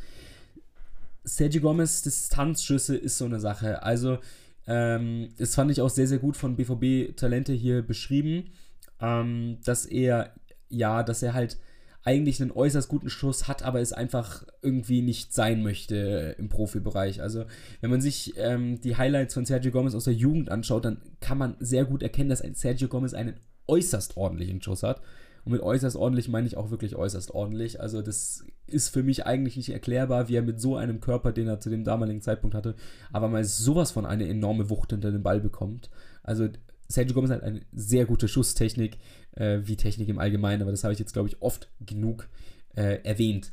Sergio 1.23 1.62
Gomez 1.62 2.02
Distanzschüsse 2.02 2.97
ist 2.97 3.16
so 3.16 3.25
eine 3.25 3.40
Sache. 3.40 3.83
Also, 3.83 4.18
ähm, 4.66 5.30
das 5.38 5.54
fand 5.54 5.71
ich 5.71 5.80
auch 5.80 5.90
sehr, 5.90 6.06
sehr 6.06 6.18
gut 6.18 6.37
von 6.37 6.56
BVB 6.56 7.16
Talente 7.16 7.52
hier 7.52 7.83
beschrieben, 7.83 8.52
ähm, 9.00 9.59
dass 9.64 9.87
er, 9.87 10.35
ja, 10.68 11.02
dass 11.02 11.23
er 11.23 11.35
halt 11.35 11.59
eigentlich 12.05 12.41
einen 12.41 12.53
äußerst 12.53 12.89
guten 12.89 13.09
Schuss 13.09 13.49
hat, 13.49 13.63
aber 13.63 13.81
es 13.81 13.93
einfach 13.93 14.45
irgendwie 14.61 15.01
nicht 15.01 15.33
sein 15.33 15.63
möchte 15.63 16.37
im 16.39 16.49
Profibereich. 16.51 17.23
Also 17.23 17.45
wenn 17.81 17.91
man 17.91 18.03
sich 18.03 18.35
ähm, 18.37 18.81
die 18.83 18.97
Highlights 18.97 19.35
von 19.35 19.47
Sergio 19.47 19.73
Gomez 19.73 19.95
aus 19.95 20.05
der 20.05 20.13
Jugend 20.13 20.51
anschaut, 20.51 20.85
dann 20.85 21.01
kann 21.21 21.39
man 21.39 21.57
sehr 21.61 21.87
gut 21.87 22.03
erkennen, 22.03 22.29
dass 22.29 22.43
ein 22.43 22.55
Sergio 22.55 22.89
Gomez 22.89 23.15
einen 23.15 23.41
äußerst 23.67 24.19
ordentlichen 24.19 24.61
Schuss 24.61 24.83
hat. 24.83 25.01
Und 25.45 25.53
mit 25.53 25.63
äußerst 25.63 25.97
ordentlich 25.97 26.29
meine 26.29 26.47
ich 26.47 26.57
auch 26.57 26.71
wirklich 26.71 26.97
äußerst 26.97 27.31
ordentlich. 27.33 27.81
Also 27.81 28.03
das 28.03 28.45
ist 28.67 28.89
für 28.89 29.03
mich 29.03 29.27
eigentlich 29.27 29.57
nicht 29.57 29.71
erklärbar, 29.71 30.29
wie 30.29 30.37
er 30.37 30.43
mit 30.43 30.61
so 30.61 30.77
einem 30.77 31.01
Körper, 31.01 31.33
den 31.33 31.49
er 31.49 31.61
zu 31.61 31.71
dem 31.71 31.85
damaligen 31.85 32.23
Zeitpunkt 32.23 32.55
hatte, 32.55 32.75
aber 33.13 33.29
mal 33.29 33.45
sowas 33.45 33.91
von 33.91 34.07
eine 34.07 34.27
enorme 34.27 34.71
Wucht 34.71 34.91
hinter 34.91 35.11
den 35.11 35.23
Ball 35.23 35.41
bekommt. 35.41 35.91
Also 36.23 36.49
Sergio 36.88 37.14
Gomez 37.14 37.31
hat 37.31 37.43
eine 37.43 37.62
sehr 37.73 38.05
gute 38.05 38.29
Schusstechnik, 38.29 38.99
äh, 39.33 39.61
wie 39.64 39.76
Technik 39.76 40.09
im 40.09 40.19
Allgemeinen, 40.19 40.62
aber 40.62 40.71
das 40.71 40.85
habe 40.85 40.93
ich 40.93 40.99
jetzt, 40.99 41.12
glaube 41.12 41.29
ich, 41.29 41.41
oft 41.43 41.71
genug 41.81 42.29
äh, 42.76 43.03
erwähnt. 43.05 43.53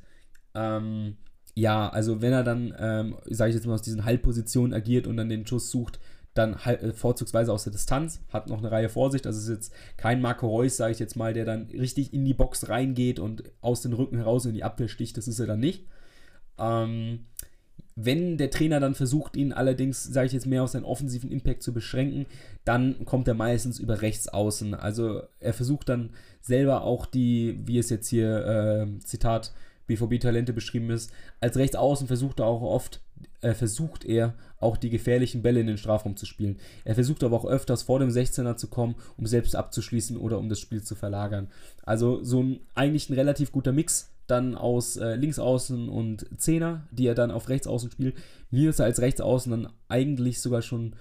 Ähm, 0.53 1.17
ja, 1.55 1.89
also 1.89 2.21
wenn 2.21 2.33
er 2.33 2.43
dann, 2.43 2.73
ähm, 2.77 3.17
sage 3.29 3.49
ich 3.49 3.55
jetzt 3.55 3.65
mal, 3.65 3.73
aus 3.73 3.81
diesen 3.81 4.05
Halbpositionen 4.05 4.73
agiert 4.73 5.07
und 5.07 5.17
dann 5.17 5.29
den 5.29 5.45
Schuss 5.45 5.71
sucht, 5.71 5.99
dann 6.33 6.53
äh, 6.53 6.93
vorzugsweise 6.93 7.51
aus 7.51 7.63
der 7.63 7.73
Distanz, 7.73 8.21
hat 8.29 8.47
noch 8.47 8.59
eine 8.59 8.71
Reihe 8.71 8.89
Vorsicht, 8.89 9.27
also 9.27 9.39
ist 9.39 9.49
jetzt 9.49 9.73
kein 9.97 10.21
Marco 10.21 10.47
Reus, 10.47 10.77
sage 10.77 10.93
ich 10.93 10.99
jetzt 10.99 11.17
mal, 11.17 11.33
der 11.33 11.45
dann 11.45 11.63
richtig 11.71 12.13
in 12.13 12.23
die 12.23 12.33
Box 12.33 12.69
reingeht 12.69 13.19
und 13.19 13.43
aus 13.59 13.81
den 13.81 13.93
Rücken 13.93 14.17
heraus 14.17 14.45
in 14.45 14.53
die 14.53 14.63
Abwehr 14.63 14.87
sticht, 14.87 15.17
das 15.17 15.27
ist 15.27 15.39
er 15.39 15.47
dann 15.47 15.59
nicht. 15.59 15.87
Ähm, 16.57 17.25
wenn 18.05 18.37
der 18.37 18.49
Trainer 18.49 18.79
dann 18.79 18.95
versucht, 18.95 19.35
ihn 19.35 19.53
allerdings, 19.53 20.03
sage 20.03 20.27
ich 20.27 20.33
jetzt, 20.33 20.45
mehr 20.45 20.63
auf 20.63 20.69
seinen 20.69 20.85
offensiven 20.85 21.31
Impact 21.31 21.63
zu 21.63 21.73
beschränken, 21.73 22.25
dann 22.65 23.05
kommt 23.05 23.27
er 23.27 23.33
meistens 23.33 23.79
über 23.79 24.01
rechts 24.01 24.27
außen. 24.27 24.73
Also 24.73 25.23
er 25.39 25.53
versucht 25.53 25.89
dann 25.89 26.11
selber 26.41 26.83
auch 26.83 27.05
die, 27.05 27.59
wie 27.65 27.77
es 27.77 27.89
jetzt 27.89 28.07
hier, 28.07 28.45
äh, 28.45 28.99
Zitat, 28.99 29.53
BVB-Talente 29.87 30.53
beschrieben 30.53 30.89
ist, 30.89 31.11
als 31.39 31.57
Rechtsaußen 31.57 32.07
versucht 32.07 32.39
er 32.39 32.45
auch 32.45 32.61
oft, 32.61 33.01
äh, 33.41 33.53
versucht 33.53 34.05
er 34.05 34.35
auch 34.59 34.77
die 34.77 34.89
gefährlichen 34.89 35.41
Bälle 35.41 35.59
in 35.59 35.67
den 35.67 35.77
Strafraum 35.77 36.15
zu 36.15 36.25
spielen. 36.25 36.57
Er 36.85 36.95
versucht 36.95 37.23
aber 37.23 37.35
auch 37.35 37.45
öfters 37.45 37.83
vor 37.83 37.99
dem 37.99 38.09
16er 38.09 38.55
zu 38.55 38.67
kommen, 38.67 38.95
um 39.17 39.25
selbst 39.25 39.55
abzuschließen 39.55 40.17
oder 40.17 40.37
um 40.37 40.49
das 40.49 40.59
Spiel 40.59 40.83
zu 40.83 40.95
verlagern. 40.95 41.49
Also 41.83 42.23
so 42.23 42.41
ein 42.41 42.59
eigentlich 42.75 43.09
ein 43.09 43.15
relativ 43.15 43.51
guter 43.51 43.71
Mix 43.71 44.11
dann 44.31 44.55
aus 44.55 44.97
äh, 44.97 45.15
Linksaußen 45.15 45.89
und 45.89 46.25
Zehner, 46.39 46.87
die 46.91 47.07
er 47.07 47.15
dann 47.15 47.31
auf 47.31 47.49
Rechtsaußen 47.49 47.91
spielt. 47.91 48.15
Mir 48.49 48.69
ist 48.69 48.79
er 48.79 48.85
als 48.85 49.01
Rechtsaußen 49.01 49.51
dann 49.51 49.69
eigentlich 49.87 50.41
sogar 50.41 50.61
schon 50.61 50.95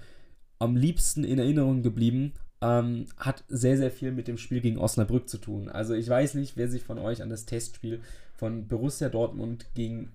am 0.59 0.75
liebsten 0.75 1.23
in 1.23 1.39
Erinnerung 1.39 1.81
geblieben. 1.81 2.33
Ähm, 2.61 3.05
hat 3.17 3.43
sehr, 3.47 3.77
sehr 3.77 3.89
viel 3.89 4.11
mit 4.11 4.27
dem 4.27 4.37
Spiel 4.37 4.61
gegen 4.61 4.77
Osnabrück 4.77 5.27
zu 5.27 5.39
tun. 5.39 5.69
Also 5.69 5.95
ich 5.95 6.07
weiß 6.07 6.35
nicht, 6.35 6.57
wer 6.57 6.69
sich 6.69 6.83
von 6.83 6.99
euch 6.99 7.23
an 7.23 7.29
das 7.29 7.45
Testspiel 7.45 8.01
von 8.35 8.67
Borussia 8.67 9.09
Dortmund 9.09 9.65
gegen 9.73 10.11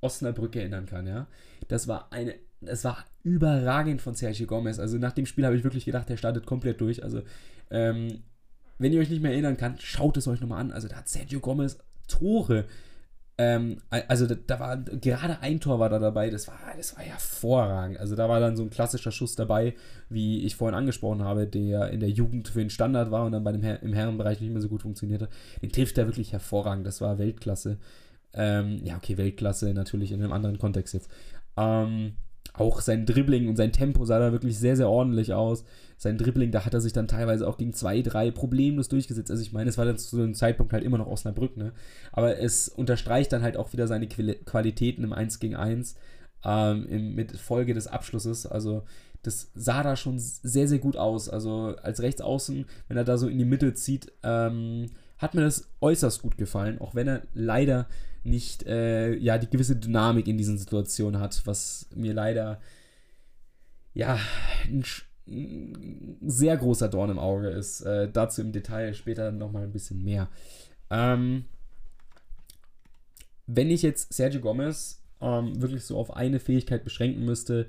Osnabrück 0.00 0.54
erinnern 0.54 0.86
kann, 0.86 1.06
ja. 1.06 1.26
Das 1.68 1.88
war 1.88 2.12
eine, 2.12 2.34
das 2.60 2.84
war 2.84 3.04
überragend 3.24 4.02
von 4.02 4.14
Sergio 4.14 4.46
Gomez. 4.46 4.78
Also 4.78 4.98
nach 4.98 5.12
dem 5.12 5.26
Spiel 5.26 5.44
habe 5.44 5.56
ich 5.56 5.64
wirklich 5.64 5.84
gedacht, 5.84 6.08
der 6.08 6.16
startet 6.16 6.46
komplett 6.46 6.80
durch. 6.80 7.02
Also 7.02 7.22
ähm, 7.70 8.20
wenn 8.78 8.92
ihr 8.92 9.00
euch 9.00 9.10
nicht 9.10 9.22
mehr 9.22 9.32
erinnern 9.32 9.56
könnt, 9.56 9.82
schaut 9.82 10.16
es 10.16 10.28
euch 10.28 10.40
nochmal 10.40 10.60
an. 10.60 10.72
Also 10.72 10.88
da 10.88 10.96
hat 10.96 11.08
Sergio 11.08 11.40
Gomez 11.40 11.78
Tore. 12.10 12.66
Ähm, 13.38 13.78
also 13.88 14.26
da, 14.26 14.34
da, 14.34 14.60
war 14.60 14.76
gerade 14.76 15.40
ein 15.40 15.60
Tor 15.60 15.78
war 15.78 15.88
da 15.88 15.98
dabei, 15.98 16.28
das 16.28 16.46
war, 16.46 16.58
das 16.76 16.94
war 16.94 17.02
hervorragend. 17.02 17.98
Also 17.98 18.14
da 18.14 18.28
war 18.28 18.38
dann 18.38 18.54
so 18.54 18.62
ein 18.64 18.68
klassischer 18.68 19.12
Schuss 19.12 19.34
dabei, 19.34 19.74
wie 20.10 20.44
ich 20.44 20.56
vorhin 20.56 20.74
angesprochen 20.74 21.24
habe, 21.24 21.46
der 21.46 21.88
in 21.90 22.00
der 22.00 22.10
Jugend 22.10 22.48
für 22.48 22.58
den 22.58 22.68
Standard 22.68 23.10
war 23.10 23.24
und 23.24 23.32
dann 23.32 23.42
bei 23.42 23.52
dem 23.52 23.62
Her 23.62 23.82
im 23.82 23.94
Herrenbereich 23.94 24.42
nicht 24.42 24.52
mehr 24.52 24.60
so 24.60 24.68
gut 24.68 24.82
funktionierte. 24.82 25.30
Den 25.62 25.72
trifft 25.72 25.96
er 25.96 26.06
wirklich 26.06 26.32
hervorragend, 26.32 26.86
das 26.86 27.00
war 27.00 27.18
Weltklasse. 27.18 27.78
Ähm, 28.34 28.80
ja, 28.84 28.96
okay, 28.96 29.16
Weltklasse 29.16 29.72
natürlich 29.72 30.12
in 30.12 30.22
einem 30.22 30.32
anderen 30.32 30.58
Kontext 30.58 30.92
jetzt. 30.92 31.10
Ähm, 31.56 32.12
auch 32.54 32.80
sein 32.80 33.06
Dribbling 33.06 33.48
und 33.48 33.56
sein 33.56 33.72
Tempo 33.72 34.04
sah 34.04 34.18
da 34.18 34.32
wirklich 34.32 34.58
sehr, 34.58 34.76
sehr 34.76 34.88
ordentlich 34.88 35.32
aus. 35.32 35.64
Sein 35.96 36.18
Dribbling, 36.18 36.50
da 36.50 36.64
hat 36.64 36.74
er 36.74 36.80
sich 36.80 36.92
dann 36.92 37.08
teilweise 37.08 37.46
auch 37.46 37.58
gegen 37.58 37.72
zwei, 37.72 38.02
drei 38.02 38.30
problemlos 38.30 38.88
durchgesetzt. 38.88 39.30
Also 39.30 39.42
ich 39.42 39.52
meine, 39.52 39.70
es 39.70 39.78
war 39.78 39.84
dann 39.84 39.98
zu 39.98 40.16
einem 40.16 40.34
Zeitpunkt 40.34 40.72
halt 40.72 40.84
immer 40.84 40.98
noch 40.98 41.06
Osnabrück, 41.06 41.56
ne? 41.56 41.72
Aber 42.12 42.38
es 42.38 42.68
unterstreicht 42.68 43.32
dann 43.32 43.42
halt 43.42 43.56
auch 43.56 43.72
wieder 43.72 43.86
seine 43.86 44.08
Qualitäten 44.08 45.04
im 45.04 45.12
1 45.12 45.38
gegen 45.38 45.56
1 45.56 45.94
ähm, 46.44 46.86
im, 46.88 47.14
mit 47.14 47.36
Folge 47.36 47.74
des 47.74 47.86
Abschlusses. 47.86 48.46
Also 48.46 48.82
das 49.22 49.50
sah 49.54 49.82
da 49.82 49.96
schon 49.96 50.18
sehr, 50.18 50.68
sehr 50.68 50.78
gut 50.78 50.96
aus. 50.96 51.28
Also 51.28 51.76
als 51.82 52.00
Rechtsaußen, 52.00 52.64
wenn 52.88 52.96
er 52.96 53.04
da 53.04 53.18
so 53.18 53.28
in 53.28 53.38
die 53.38 53.44
Mitte 53.44 53.74
zieht, 53.74 54.12
ähm, 54.22 54.86
hat 55.18 55.34
mir 55.34 55.42
das 55.42 55.68
äußerst 55.80 56.22
gut 56.22 56.38
gefallen, 56.38 56.80
auch 56.80 56.94
wenn 56.94 57.08
er 57.08 57.22
leider 57.34 57.86
nicht 58.22 58.66
äh, 58.66 59.14
ja, 59.14 59.38
die 59.38 59.48
gewisse 59.48 59.76
Dynamik 59.76 60.28
in 60.28 60.38
diesen 60.38 60.58
Situationen 60.58 61.20
hat, 61.20 61.42
was 61.46 61.86
mir 61.94 62.12
leider 62.12 62.60
ja 63.94 64.18
ein, 64.66 64.84
ein 65.26 66.16
sehr 66.22 66.56
großer 66.56 66.88
Dorn 66.88 67.10
im 67.10 67.18
Auge 67.18 67.48
ist. 67.48 67.80
Äh, 67.82 68.10
dazu 68.10 68.40
im 68.40 68.52
Detail 68.52 68.94
später 68.94 69.32
nochmal 69.32 69.64
ein 69.64 69.72
bisschen 69.72 70.04
mehr. 70.04 70.28
Ähm, 70.90 71.44
wenn 73.46 73.70
ich 73.70 73.82
jetzt 73.82 74.12
Sergio 74.12 74.40
Gomez 74.40 75.02
ähm, 75.20 75.60
wirklich 75.60 75.84
so 75.84 75.98
auf 75.98 76.14
eine 76.16 76.40
Fähigkeit 76.40 76.84
beschränken 76.84 77.24
müsste, 77.24 77.66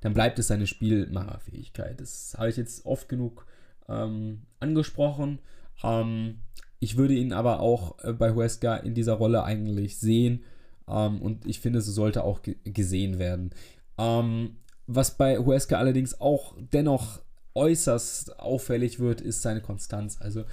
dann 0.00 0.14
bleibt 0.14 0.38
es 0.38 0.48
seine 0.48 0.66
Spielmacherfähigkeit. 0.66 2.00
Das 2.00 2.34
habe 2.36 2.50
ich 2.50 2.56
jetzt 2.56 2.84
oft 2.84 3.08
genug 3.08 3.46
ähm, 3.88 4.42
angesprochen. 4.60 5.38
Ähm, 5.82 6.40
ich 6.84 6.98
würde 6.98 7.14
ihn 7.14 7.32
aber 7.32 7.60
auch 7.60 7.98
äh, 8.04 8.12
bei 8.12 8.34
Huesca 8.34 8.76
in 8.76 8.92
dieser 8.94 9.14
Rolle 9.14 9.42
eigentlich 9.42 9.96
sehen. 9.96 10.44
Ähm, 10.86 11.22
und 11.22 11.46
ich 11.46 11.60
finde, 11.60 11.80
so 11.80 11.90
sollte 11.90 12.24
auch 12.24 12.40
gesehen 12.64 13.18
werden. 13.18 13.50
Ähm, 13.96 14.56
was 14.86 15.16
bei 15.16 15.38
Huesca 15.38 15.78
allerdings 15.78 16.20
auch 16.20 16.54
dennoch 16.72 17.22
äußerst 17.54 18.38
auffällig 18.38 19.00
wird, 19.00 19.22
ist 19.22 19.40
seine 19.40 19.62
Konstanz. 19.62 20.18
Also 20.20 20.44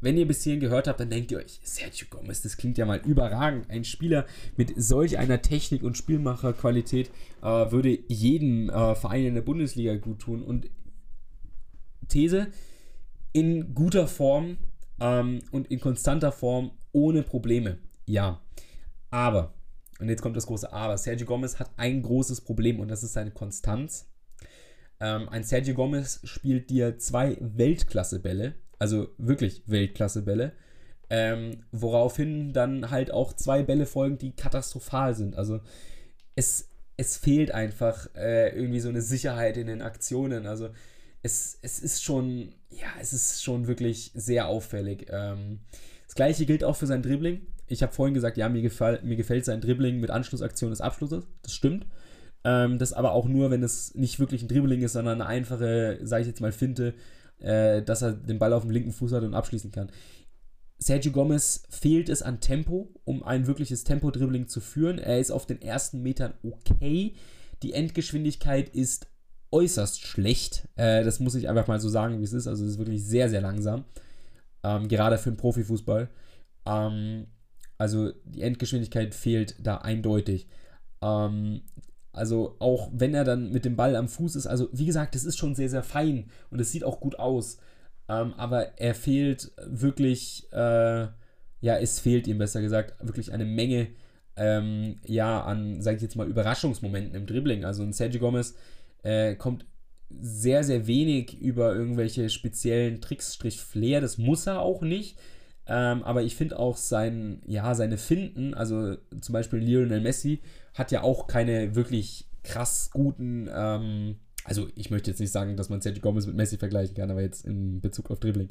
wenn 0.00 0.16
ihr 0.16 0.28
bis 0.28 0.44
hierhin 0.44 0.60
gehört 0.60 0.86
habt, 0.86 1.00
dann 1.00 1.10
denkt 1.10 1.32
ihr 1.32 1.38
euch, 1.38 1.58
Sergio 1.64 2.06
Gomez, 2.10 2.42
das 2.42 2.56
klingt 2.56 2.78
ja 2.78 2.86
mal 2.86 3.00
überragend. 3.04 3.68
Ein 3.68 3.82
Spieler 3.82 4.24
mit 4.56 4.72
solch 4.76 5.18
einer 5.18 5.42
Technik 5.42 5.82
und 5.82 5.96
Spielmacherqualität 5.96 7.10
äh, 7.42 7.46
würde 7.72 7.98
jedem 8.06 8.70
äh, 8.70 8.94
Verein 8.94 9.24
in 9.24 9.34
der 9.34 9.42
Bundesliga 9.42 9.96
gut 9.96 10.20
tun. 10.20 10.42
Und 10.44 10.70
These, 12.08 12.48
in 13.32 13.74
guter 13.74 14.06
Form 14.06 14.58
ähm, 15.00 15.40
und 15.50 15.70
in 15.70 15.80
konstanter 15.80 16.32
Form 16.32 16.72
ohne 16.92 17.22
Probleme. 17.22 17.78
Ja. 18.06 18.40
Aber, 19.10 19.54
und 19.98 20.08
jetzt 20.08 20.22
kommt 20.22 20.36
das 20.36 20.46
große 20.46 20.72
Aber, 20.72 20.98
Sergio 20.98 21.26
Gomez 21.26 21.58
hat 21.58 21.70
ein 21.76 22.02
großes 22.02 22.42
Problem 22.42 22.80
und 22.80 22.88
das 22.88 23.02
ist 23.02 23.12
seine 23.12 23.30
Konstanz. 23.30 24.08
Ähm, 25.00 25.28
ein 25.28 25.44
Sergio 25.44 25.74
Gomez 25.74 26.20
spielt 26.24 26.70
dir 26.70 26.98
zwei 26.98 27.36
Weltklasse-Bälle 27.40 28.54
also 28.78 29.08
wirklich 29.18 29.62
Weltklasse-Bälle. 29.66 30.52
Ähm, 31.08 31.64
woraufhin 31.70 32.52
dann 32.52 32.90
halt 32.90 33.12
auch 33.12 33.32
zwei 33.32 33.62
Bälle 33.62 33.86
folgen, 33.86 34.18
die 34.18 34.34
katastrophal 34.34 35.14
sind. 35.14 35.36
Also 35.36 35.60
es, 36.34 36.68
es 36.96 37.16
fehlt 37.16 37.52
einfach 37.52 38.08
äh, 38.16 38.48
irgendwie 38.48 38.80
so 38.80 38.88
eine 38.88 39.02
Sicherheit 39.02 39.56
in 39.56 39.68
den 39.68 39.82
Aktionen. 39.82 40.46
Also 40.46 40.70
es, 41.22 41.58
es 41.62 41.78
ist 41.78 42.02
schon, 42.02 42.54
ja, 42.80 42.88
es 43.00 43.12
ist 43.12 43.42
schon 43.42 43.66
wirklich 43.66 44.12
sehr 44.14 44.48
auffällig. 44.48 45.06
Ähm, 45.10 45.60
das 46.06 46.14
gleiche 46.14 46.46
gilt 46.46 46.64
auch 46.64 46.76
für 46.76 46.86
sein 46.86 47.02
Dribbling. 47.02 47.42
Ich 47.66 47.82
habe 47.82 47.92
vorhin 47.92 48.14
gesagt, 48.14 48.36
ja, 48.36 48.48
mir, 48.48 48.62
gefall, 48.62 49.00
mir 49.02 49.16
gefällt 49.16 49.44
sein 49.44 49.60
Dribbling 49.60 49.98
mit 50.00 50.10
Anschlussaktion 50.10 50.70
des 50.70 50.80
Abschlusses. 50.80 51.26
Das 51.42 51.52
stimmt. 51.52 51.86
Ähm, 52.44 52.78
das 52.78 52.92
aber 52.92 53.12
auch 53.12 53.26
nur, 53.26 53.50
wenn 53.50 53.62
es 53.62 53.94
nicht 53.94 54.20
wirklich 54.20 54.42
ein 54.42 54.48
Dribbling 54.48 54.82
ist, 54.82 54.92
sondern 54.92 55.20
eine 55.20 55.28
einfache, 55.28 55.98
sage 56.02 56.22
ich 56.22 56.28
jetzt 56.28 56.40
mal, 56.40 56.52
Finte 56.52 56.94
äh, 57.38 57.82
dass 57.82 58.02
er 58.02 58.12
den 58.12 58.38
Ball 58.38 58.52
auf 58.52 58.62
dem 58.62 58.70
linken 58.70 58.92
Fuß 58.92 59.12
hat 59.12 59.22
und 59.22 59.34
abschließen 59.34 59.72
kann. 59.72 59.90
Sergio 60.78 61.12
Gomez 61.12 61.62
fehlt 61.70 62.08
es 62.08 62.22
an 62.22 62.40
Tempo, 62.40 62.94
um 63.04 63.22
ein 63.22 63.46
wirkliches 63.46 63.84
Tempo-Dribbling 63.84 64.48
zu 64.48 64.60
führen. 64.60 64.98
Er 64.98 65.18
ist 65.18 65.30
auf 65.30 65.46
den 65.46 65.62
ersten 65.62 66.02
Metern 66.02 66.34
okay. 66.42 67.14
Die 67.62 67.72
Endgeschwindigkeit 67.72 68.68
ist 68.68 69.08
äußerst 69.50 70.00
schlecht. 70.00 70.68
Äh, 70.76 71.04
das 71.04 71.20
muss 71.20 71.34
ich 71.34 71.48
einfach 71.48 71.66
mal 71.66 71.80
so 71.80 71.88
sagen, 71.88 72.20
wie 72.20 72.24
es 72.24 72.32
ist. 72.32 72.46
Also 72.46 72.64
es 72.64 72.72
ist 72.72 72.78
wirklich 72.78 73.04
sehr, 73.04 73.28
sehr 73.28 73.40
langsam. 73.40 73.84
Ähm, 74.62 74.88
gerade 74.88 75.18
für 75.18 75.30
den 75.30 75.36
Profifußball. 75.36 76.08
Ähm, 76.66 77.26
also 77.78 78.12
die 78.24 78.42
Endgeschwindigkeit 78.42 79.14
fehlt 79.14 79.56
da 79.60 79.78
eindeutig. 79.78 80.48
Ähm, 81.02 81.62
also 82.12 82.56
auch 82.60 82.88
wenn 82.92 83.14
er 83.14 83.24
dann 83.24 83.50
mit 83.50 83.64
dem 83.64 83.76
Ball 83.76 83.94
am 83.94 84.08
Fuß 84.08 84.36
ist, 84.36 84.46
also 84.46 84.68
wie 84.72 84.86
gesagt, 84.86 85.14
das 85.14 85.24
ist 85.24 85.36
schon 85.36 85.54
sehr, 85.54 85.68
sehr 85.68 85.82
fein 85.82 86.30
und 86.50 86.60
es 86.60 86.72
sieht 86.72 86.84
auch 86.84 87.00
gut 87.00 87.18
aus. 87.18 87.58
Ähm, 88.08 88.32
aber 88.34 88.78
er 88.78 88.94
fehlt 88.94 89.52
wirklich, 89.66 90.50
äh, 90.52 91.08
ja, 91.60 91.76
es 91.78 92.00
fehlt 92.00 92.26
ihm 92.26 92.38
besser 92.38 92.62
gesagt, 92.62 92.94
wirklich 93.06 93.32
eine 93.32 93.44
Menge, 93.44 93.88
ähm, 94.36 94.98
ja, 95.04 95.42
an, 95.42 95.82
sage 95.82 95.96
ich 95.96 96.02
jetzt 96.02 96.16
mal, 96.16 96.26
Überraschungsmomenten 96.26 97.14
im 97.14 97.26
Dribbling. 97.26 97.64
Also 97.64 97.82
ein 97.82 97.92
Sergio 97.92 98.20
Gomez 98.20 98.54
äh, 99.06 99.36
kommt 99.36 99.64
sehr, 100.10 100.64
sehr 100.64 100.86
wenig 100.86 101.40
über 101.40 101.74
irgendwelche 101.74 102.28
speziellen 102.28 103.00
Tricks, 103.00 103.34
Strich 103.34 103.60
Flair, 103.60 104.00
das 104.00 104.18
muss 104.18 104.46
er 104.46 104.60
auch 104.60 104.82
nicht. 104.82 105.18
Ähm, 105.68 106.04
aber 106.04 106.22
ich 106.22 106.36
finde 106.36 106.58
auch 106.58 106.76
sein, 106.76 107.42
ja, 107.46 107.74
seine 107.74 107.98
Finden, 107.98 108.54
also 108.54 108.96
zum 109.20 109.32
Beispiel 109.32 109.58
Lionel 109.58 110.00
Messi, 110.00 110.40
hat 110.74 110.92
ja 110.92 111.02
auch 111.02 111.26
keine 111.26 111.74
wirklich 111.74 112.28
krass 112.44 112.90
guten, 112.92 113.48
ähm, 113.52 114.16
also 114.44 114.68
ich 114.76 114.90
möchte 114.90 115.10
jetzt 115.10 115.18
nicht 115.18 115.32
sagen, 115.32 115.56
dass 115.56 115.68
man 115.68 115.80
Sergio 115.80 116.02
Gomez 116.02 116.26
mit 116.26 116.36
Messi 116.36 116.56
vergleichen 116.56 116.94
kann, 116.94 117.10
aber 117.10 117.22
jetzt 117.22 117.44
in 117.44 117.80
Bezug 117.80 118.10
auf 118.10 118.20
Dribbling. 118.20 118.48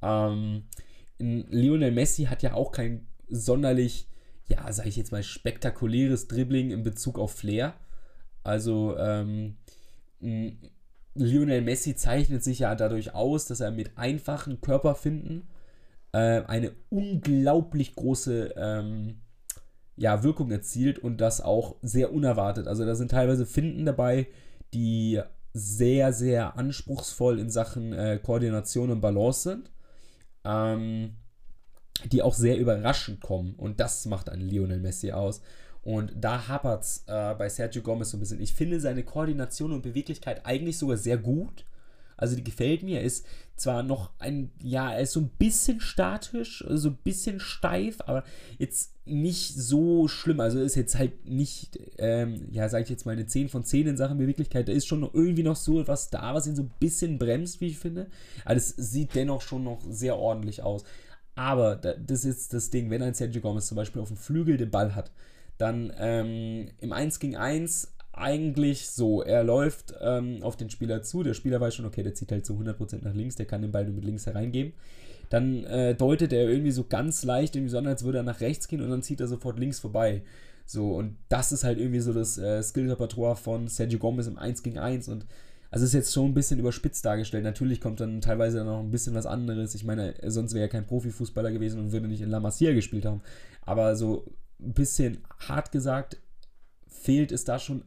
Ähm, 0.00 0.64
Lionel 1.18 1.92
Messi 1.92 2.24
hat 2.24 2.42
ja 2.42 2.54
auch 2.54 2.72
kein 2.72 3.06
sonderlich, 3.28 4.08
ja, 4.46 4.70
sage 4.72 4.88
ich 4.88 4.96
jetzt 4.96 5.12
mal, 5.12 5.22
spektakuläres 5.22 6.28
Dribbling 6.28 6.70
in 6.70 6.82
Bezug 6.82 7.18
auf 7.18 7.32
Flair. 7.32 7.74
Also, 8.42 8.96
ähm, 8.98 9.56
Lionel 10.20 11.62
Messi 11.62 11.94
zeichnet 11.94 12.42
sich 12.42 12.60
ja 12.60 12.74
dadurch 12.74 13.14
aus, 13.14 13.46
dass 13.46 13.60
er 13.60 13.70
mit 13.70 13.96
einfachen 13.96 14.60
Körperfinden 14.60 15.48
äh, 16.12 16.42
eine 16.46 16.72
unglaublich 16.90 17.94
große 17.94 18.54
ähm, 18.56 19.20
ja, 19.96 20.22
Wirkung 20.22 20.50
erzielt 20.50 20.98
und 20.98 21.20
das 21.20 21.40
auch 21.40 21.76
sehr 21.82 22.12
unerwartet. 22.12 22.66
Also 22.66 22.84
da 22.84 22.94
sind 22.94 23.10
teilweise 23.10 23.46
Finden 23.46 23.86
dabei, 23.86 24.26
die 24.72 25.20
sehr, 25.52 26.12
sehr 26.12 26.56
anspruchsvoll 26.56 27.38
in 27.38 27.48
Sachen 27.48 27.92
äh, 27.92 28.18
Koordination 28.20 28.90
und 28.90 29.00
Balance 29.00 29.42
sind, 29.42 29.70
ähm, 30.44 31.14
die 32.10 32.22
auch 32.22 32.34
sehr 32.34 32.58
überraschend 32.58 33.20
kommen. 33.20 33.54
Und 33.54 33.78
das 33.78 34.04
macht 34.06 34.28
einen 34.28 34.48
Lionel 34.48 34.80
Messi 34.80 35.12
aus. 35.12 35.42
Und 35.84 36.12
da 36.16 36.48
hapert 36.48 36.82
es 36.82 37.04
äh, 37.06 37.34
bei 37.34 37.48
Sergio 37.48 37.82
Gomez 37.82 38.10
so 38.10 38.16
ein 38.16 38.20
bisschen. 38.20 38.40
Ich 38.40 38.54
finde 38.54 38.80
seine 38.80 39.02
Koordination 39.02 39.72
und 39.72 39.82
Beweglichkeit 39.82 40.46
eigentlich 40.46 40.78
sogar 40.78 40.96
sehr 40.96 41.18
gut. 41.18 41.64
Also 42.16 42.36
die 42.36 42.44
gefällt 42.44 42.82
mir. 42.82 43.00
Er 43.00 43.04
ist 43.04 43.26
zwar 43.56 43.82
noch 43.82 44.10
ein, 44.18 44.50
ja, 44.62 44.92
er 44.92 45.00
ist 45.00 45.12
so 45.12 45.20
ein 45.20 45.30
bisschen 45.38 45.80
statisch, 45.80 46.64
so 46.68 46.88
ein 46.88 46.98
bisschen 47.04 47.38
steif, 47.38 47.98
aber 48.06 48.24
jetzt 48.58 48.94
nicht 49.04 49.54
so 49.54 50.08
schlimm. 50.08 50.40
Also 50.40 50.60
ist 50.60 50.74
jetzt 50.74 50.96
halt 50.96 51.28
nicht, 51.28 51.78
ähm, 51.98 52.48
ja, 52.50 52.68
sage 52.70 52.84
ich 52.84 52.90
jetzt 52.90 53.04
mal 53.04 53.12
eine 53.12 53.26
10 53.26 53.50
von 53.50 53.64
10 53.64 53.86
in 53.88 53.96
Sachen 53.98 54.16
Beweglichkeit. 54.16 54.68
Da 54.68 54.72
ist 54.72 54.86
schon 54.86 55.02
irgendwie 55.12 55.42
noch 55.42 55.56
so 55.56 55.80
etwas 55.80 56.08
da, 56.08 56.34
was 56.34 56.46
ihn 56.46 56.56
so 56.56 56.62
ein 56.62 56.72
bisschen 56.80 57.18
bremst, 57.18 57.60
wie 57.60 57.68
ich 57.68 57.78
finde. 57.78 58.06
Aber 58.46 58.56
es 58.56 58.68
sieht 58.68 59.14
dennoch 59.14 59.42
schon 59.42 59.64
noch 59.64 59.80
sehr 59.88 60.16
ordentlich 60.16 60.62
aus. 60.62 60.84
Aber 61.34 61.76
das 61.76 62.24
ist 62.24 62.54
das 62.54 62.70
Ding, 62.70 62.90
wenn 62.90 63.02
ein 63.02 63.14
Sergio 63.14 63.42
Gomez 63.42 63.66
zum 63.66 63.76
Beispiel 63.76 64.00
auf 64.00 64.08
dem 64.08 64.16
Flügel 64.16 64.56
den 64.56 64.70
Ball 64.70 64.94
hat, 64.94 65.10
dann 65.58 65.92
ähm, 65.98 66.68
im 66.80 66.92
1 66.92 67.20
gegen 67.20 67.36
1 67.36 67.94
eigentlich 68.12 68.88
so. 68.88 69.22
Er 69.22 69.44
läuft 69.44 69.94
ähm, 70.00 70.42
auf 70.42 70.56
den 70.56 70.70
Spieler 70.70 71.02
zu. 71.02 71.22
Der 71.22 71.34
Spieler 71.34 71.60
weiß 71.60 71.74
schon, 71.74 71.86
okay, 71.86 72.02
der 72.02 72.14
zieht 72.14 72.32
halt 72.32 72.46
zu 72.46 72.54
100% 72.54 73.04
nach 73.04 73.14
links. 73.14 73.36
Der 73.36 73.46
kann 73.46 73.62
den 73.62 73.72
Ball 73.72 73.84
nur 73.84 73.94
mit 73.94 74.04
links 74.04 74.26
hereingeben. 74.26 74.72
Dann 75.30 75.64
äh, 75.64 75.94
deutet 75.94 76.32
er 76.32 76.48
irgendwie 76.48 76.70
so 76.70 76.84
ganz 76.84 77.24
leicht, 77.24 77.56
irgendwie 77.56 77.70
so 77.70 77.78
an, 77.78 77.86
als 77.86 78.04
würde 78.04 78.18
er 78.18 78.24
nach 78.24 78.40
rechts 78.40 78.68
gehen 78.68 78.82
und 78.82 78.90
dann 78.90 79.02
zieht 79.02 79.20
er 79.20 79.26
sofort 79.26 79.58
links 79.58 79.80
vorbei. 79.80 80.22
So, 80.66 80.94
und 80.94 81.16
das 81.28 81.52
ist 81.52 81.64
halt 81.64 81.78
irgendwie 81.78 82.00
so 82.00 82.12
das 82.12 82.38
äh, 82.38 82.62
Skill-Repertoire 82.62 83.36
von 83.36 83.68
Sergio 83.68 83.98
Gomez 83.98 84.26
im 84.26 84.38
1 84.38 84.62
gegen 84.62 84.78
1 84.78 85.08
und 85.08 85.26
also 85.70 85.86
ist 85.86 85.92
jetzt 85.92 86.12
schon 86.12 86.26
ein 86.26 86.34
bisschen 86.34 86.60
überspitzt 86.60 87.04
dargestellt. 87.04 87.42
Natürlich 87.42 87.80
kommt 87.80 87.98
dann 87.98 88.20
teilweise 88.20 88.62
noch 88.62 88.78
ein 88.78 88.92
bisschen 88.92 89.14
was 89.14 89.26
anderes. 89.26 89.74
Ich 89.74 89.82
meine, 89.82 90.14
sonst 90.24 90.54
wäre 90.54 90.66
er 90.66 90.68
kein 90.68 90.86
Profifußballer 90.86 91.50
gewesen 91.50 91.80
und 91.80 91.90
würde 91.90 92.06
nicht 92.06 92.20
in 92.20 92.30
La 92.30 92.38
Masia 92.38 92.72
gespielt 92.72 93.04
haben. 93.06 93.22
Aber 93.62 93.96
so 93.96 94.24
bisschen 94.58 95.24
hart 95.38 95.72
gesagt, 95.72 96.18
fehlt 96.86 97.32
es 97.32 97.44
da 97.44 97.58
schon 97.58 97.84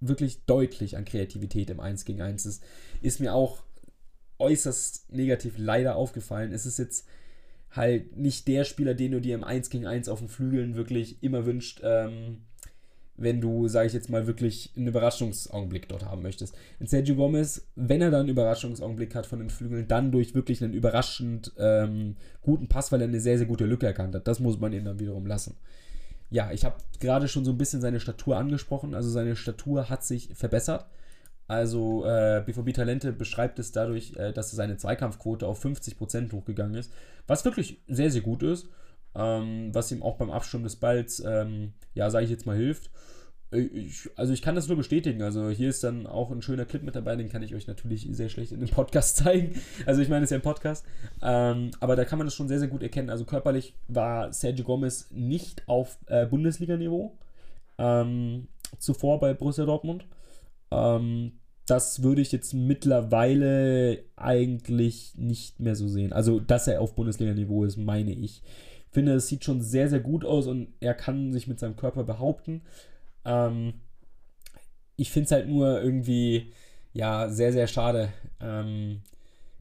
wirklich 0.00 0.44
deutlich 0.44 0.96
an 0.96 1.04
Kreativität 1.04 1.70
im 1.70 1.80
1 1.80 2.04
gegen 2.04 2.22
1. 2.22 2.44
Das 2.44 2.60
ist 3.02 3.20
mir 3.20 3.34
auch 3.34 3.62
äußerst 4.38 5.12
negativ 5.12 5.54
leider 5.56 5.96
aufgefallen. 5.96 6.52
Es 6.52 6.66
ist 6.66 6.78
jetzt 6.78 7.06
halt 7.70 8.16
nicht 8.16 8.48
der 8.48 8.64
Spieler, 8.64 8.94
den 8.94 9.12
du 9.12 9.20
dir 9.20 9.34
im 9.34 9.44
1 9.44 9.70
gegen 9.70 9.86
1 9.86 10.08
auf 10.08 10.18
den 10.18 10.28
Flügeln 10.28 10.74
wirklich 10.74 11.22
immer 11.22 11.46
wünscht, 11.46 11.80
ähm, 11.84 12.42
wenn 13.20 13.40
du, 13.40 13.68
sage 13.68 13.86
ich 13.86 13.92
jetzt 13.92 14.08
mal, 14.08 14.26
wirklich 14.26 14.72
einen 14.76 14.88
Überraschungsaugenblick 14.88 15.88
dort 15.88 16.06
haben 16.06 16.22
möchtest. 16.22 16.54
In 16.80 16.86
Sergio 16.86 17.14
Gomez, 17.14 17.68
wenn 17.76 18.00
er 18.00 18.10
dann 18.10 18.20
einen 18.20 18.30
Überraschungsaugenblick 18.30 19.14
hat 19.14 19.26
von 19.26 19.40
den 19.40 19.50
Flügeln, 19.50 19.86
dann 19.86 20.10
durch 20.10 20.34
wirklich 20.34 20.64
einen 20.64 20.72
überraschend 20.72 21.52
ähm, 21.58 22.16
guten 22.40 22.66
Pass, 22.66 22.90
weil 22.90 23.02
er 23.02 23.08
eine 23.08 23.20
sehr, 23.20 23.36
sehr 23.36 23.46
gute 23.46 23.66
Lücke 23.66 23.86
erkannt 23.86 24.14
hat. 24.14 24.26
Das 24.26 24.40
muss 24.40 24.58
man 24.58 24.72
ihm 24.72 24.84
dann 24.84 24.98
wiederum 24.98 25.26
lassen. 25.26 25.56
Ja, 26.30 26.50
ich 26.50 26.64
habe 26.64 26.76
gerade 26.98 27.28
schon 27.28 27.44
so 27.44 27.50
ein 27.50 27.58
bisschen 27.58 27.82
seine 27.82 28.00
Statur 28.00 28.38
angesprochen. 28.38 28.94
Also 28.94 29.10
seine 29.10 29.36
Statur 29.36 29.90
hat 29.90 30.02
sich 30.02 30.30
verbessert. 30.34 30.86
Also 31.46 32.06
äh, 32.06 32.42
BVB 32.46 32.72
Talente 32.72 33.12
beschreibt 33.12 33.58
es 33.58 33.72
dadurch, 33.72 34.14
äh, 34.16 34.32
dass 34.32 34.50
seine 34.50 34.78
Zweikampfquote 34.78 35.46
auf 35.46 35.62
50% 35.62 36.32
hochgegangen 36.32 36.76
ist, 36.76 36.92
was 37.26 37.44
wirklich 37.44 37.82
sehr, 37.86 38.10
sehr 38.10 38.22
gut 38.22 38.42
ist 38.42 38.68
ähm, 39.14 39.74
was 39.74 39.92
ihm 39.92 40.02
auch 40.02 40.16
beim 40.16 40.30
Absturm 40.30 40.62
des 40.62 40.76
Balls, 40.76 41.22
ähm, 41.26 41.72
ja, 41.94 42.10
sage 42.10 42.24
ich 42.24 42.30
jetzt 42.30 42.46
mal, 42.46 42.56
hilft. 42.56 42.90
Ich, 43.52 44.08
also 44.14 44.32
ich 44.32 44.42
kann 44.42 44.54
das 44.54 44.68
nur 44.68 44.76
bestätigen. 44.76 45.22
Also 45.22 45.50
hier 45.50 45.68
ist 45.68 45.82
dann 45.82 46.06
auch 46.06 46.30
ein 46.30 46.40
schöner 46.40 46.64
Clip 46.64 46.84
mit 46.84 46.94
dabei, 46.94 47.16
den 47.16 47.28
kann 47.28 47.42
ich 47.42 47.54
euch 47.54 47.66
natürlich 47.66 48.06
sehr 48.12 48.28
schlecht 48.28 48.52
in 48.52 48.60
dem 48.60 48.68
Podcast 48.68 49.16
zeigen. 49.24 49.60
Also 49.86 50.02
ich 50.02 50.08
meine, 50.08 50.22
es 50.22 50.28
ist 50.28 50.30
ja 50.30 50.38
ein 50.38 50.42
Podcast. 50.42 50.86
Ähm, 51.20 51.72
aber 51.80 51.96
da 51.96 52.04
kann 52.04 52.18
man 52.18 52.26
das 52.26 52.34
schon 52.34 52.46
sehr, 52.46 52.60
sehr 52.60 52.68
gut 52.68 52.82
erkennen. 52.82 53.10
Also 53.10 53.24
körperlich 53.24 53.74
war 53.88 54.32
Sergio 54.32 54.64
Gomez 54.64 55.08
nicht 55.10 55.66
auf 55.66 55.98
äh, 56.06 56.26
Bundesliga-Niveau 56.26 57.18
ähm, 57.78 58.46
zuvor 58.78 59.18
bei 59.18 59.34
Borussia 59.34 59.64
Dortmund. 59.64 60.06
Ähm, 60.70 61.32
das 61.66 62.02
würde 62.02 62.20
ich 62.20 62.32
jetzt 62.32 62.52
mittlerweile 62.52 64.04
eigentlich 64.16 65.14
nicht 65.16 65.60
mehr 65.60 65.76
so 65.76 65.88
sehen. 65.88 66.12
Also, 66.12 66.40
dass 66.40 66.66
er 66.66 66.80
auf 66.80 66.94
Bundesliga-Niveau 66.94 67.64
ist, 67.64 67.76
meine 67.76 68.12
ich 68.12 68.42
finde, 68.90 69.14
es 69.14 69.28
sieht 69.28 69.44
schon 69.44 69.60
sehr, 69.60 69.88
sehr 69.88 70.00
gut 70.00 70.24
aus 70.24 70.46
und 70.46 70.68
er 70.80 70.94
kann 70.94 71.32
sich 71.32 71.46
mit 71.46 71.58
seinem 71.60 71.76
Körper 71.76 72.04
behaupten. 72.04 72.62
Ähm, 73.24 73.74
ich 74.96 75.10
finde 75.10 75.26
es 75.26 75.32
halt 75.32 75.48
nur 75.48 75.80
irgendwie, 75.82 76.52
ja, 76.92 77.28
sehr, 77.28 77.52
sehr 77.52 77.66
schade, 77.66 78.12
ähm, 78.40 79.02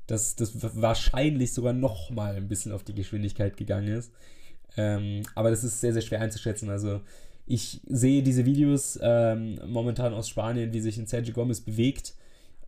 dass 0.08 0.36
das 0.36 0.52
wahrscheinlich 0.82 1.54
sogar 1.54 1.74
noch 1.74 2.10
mal 2.10 2.36
ein 2.36 2.48
bisschen 2.48 2.72
auf 2.72 2.84
die 2.84 2.96
Geschwindigkeit 2.96 3.56
gegangen 3.56 3.88
ist. 3.88 4.12
Ähm, 4.76 5.24
aber 5.36 5.50
das 5.50 5.64
ist 5.64 5.82
sehr, 5.82 5.94
sehr 5.94 6.02
schwer 6.02 6.22
einzuschätzen. 6.22 6.70
Also 6.70 7.02
ich 7.46 7.82
sehe 7.88 8.24
diese 8.24 8.46
Videos 8.46 9.00
ähm, 9.02 9.60
momentan 9.68 10.14
aus 10.14 10.30
Spanien, 10.30 10.74
wie 10.74 10.82
sich 10.82 10.98
ein 10.98 11.08
Sergio 11.08 11.34
Gomez 11.34 11.62
bewegt. 11.62 12.16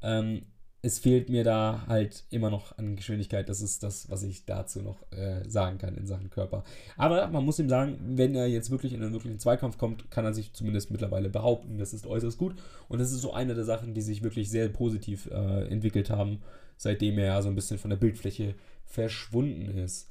Ähm, 0.01 0.43
es 0.83 0.97
fehlt 0.97 1.29
mir 1.29 1.43
da 1.43 1.85
halt 1.87 2.23
immer 2.31 2.49
noch 2.49 2.77
an 2.77 2.95
Geschwindigkeit. 2.95 3.47
Das 3.47 3.61
ist 3.61 3.83
das, 3.83 4.09
was 4.09 4.23
ich 4.23 4.45
dazu 4.45 4.81
noch 4.81 5.11
äh, 5.11 5.47
sagen 5.47 5.77
kann 5.77 5.95
in 5.95 6.07
Sachen 6.07 6.31
Körper. 6.31 6.63
Aber 6.97 7.27
man 7.27 7.45
muss 7.45 7.59
ihm 7.59 7.69
sagen, 7.69 7.99
wenn 8.17 8.33
er 8.33 8.47
jetzt 8.47 8.71
wirklich 8.71 8.93
in 8.93 9.03
einen 9.03 9.13
wirklichen 9.13 9.37
Zweikampf 9.37 9.77
kommt, 9.77 10.09
kann 10.09 10.25
er 10.25 10.33
sich 10.33 10.53
zumindest 10.53 10.89
mittlerweile 10.89 11.29
behaupten. 11.29 11.77
Das 11.77 11.93
ist 11.93 12.07
äußerst 12.07 12.37
gut. 12.39 12.55
Und 12.87 12.99
das 12.99 13.11
ist 13.11 13.21
so 13.21 13.31
eine 13.31 13.53
der 13.53 13.63
Sachen, 13.63 13.93
die 13.93 14.01
sich 14.01 14.23
wirklich 14.23 14.49
sehr 14.49 14.69
positiv 14.69 15.27
äh, 15.27 15.67
entwickelt 15.67 16.09
haben, 16.09 16.41
seitdem 16.77 17.19
er 17.19 17.25
ja 17.25 17.41
so 17.43 17.49
ein 17.49 17.55
bisschen 17.55 17.77
von 17.77 17.91
der 17.91 17.97
Bildfläche 17.97 18.55
verschwunden 18.83 19.77
ist. 19.77 20.09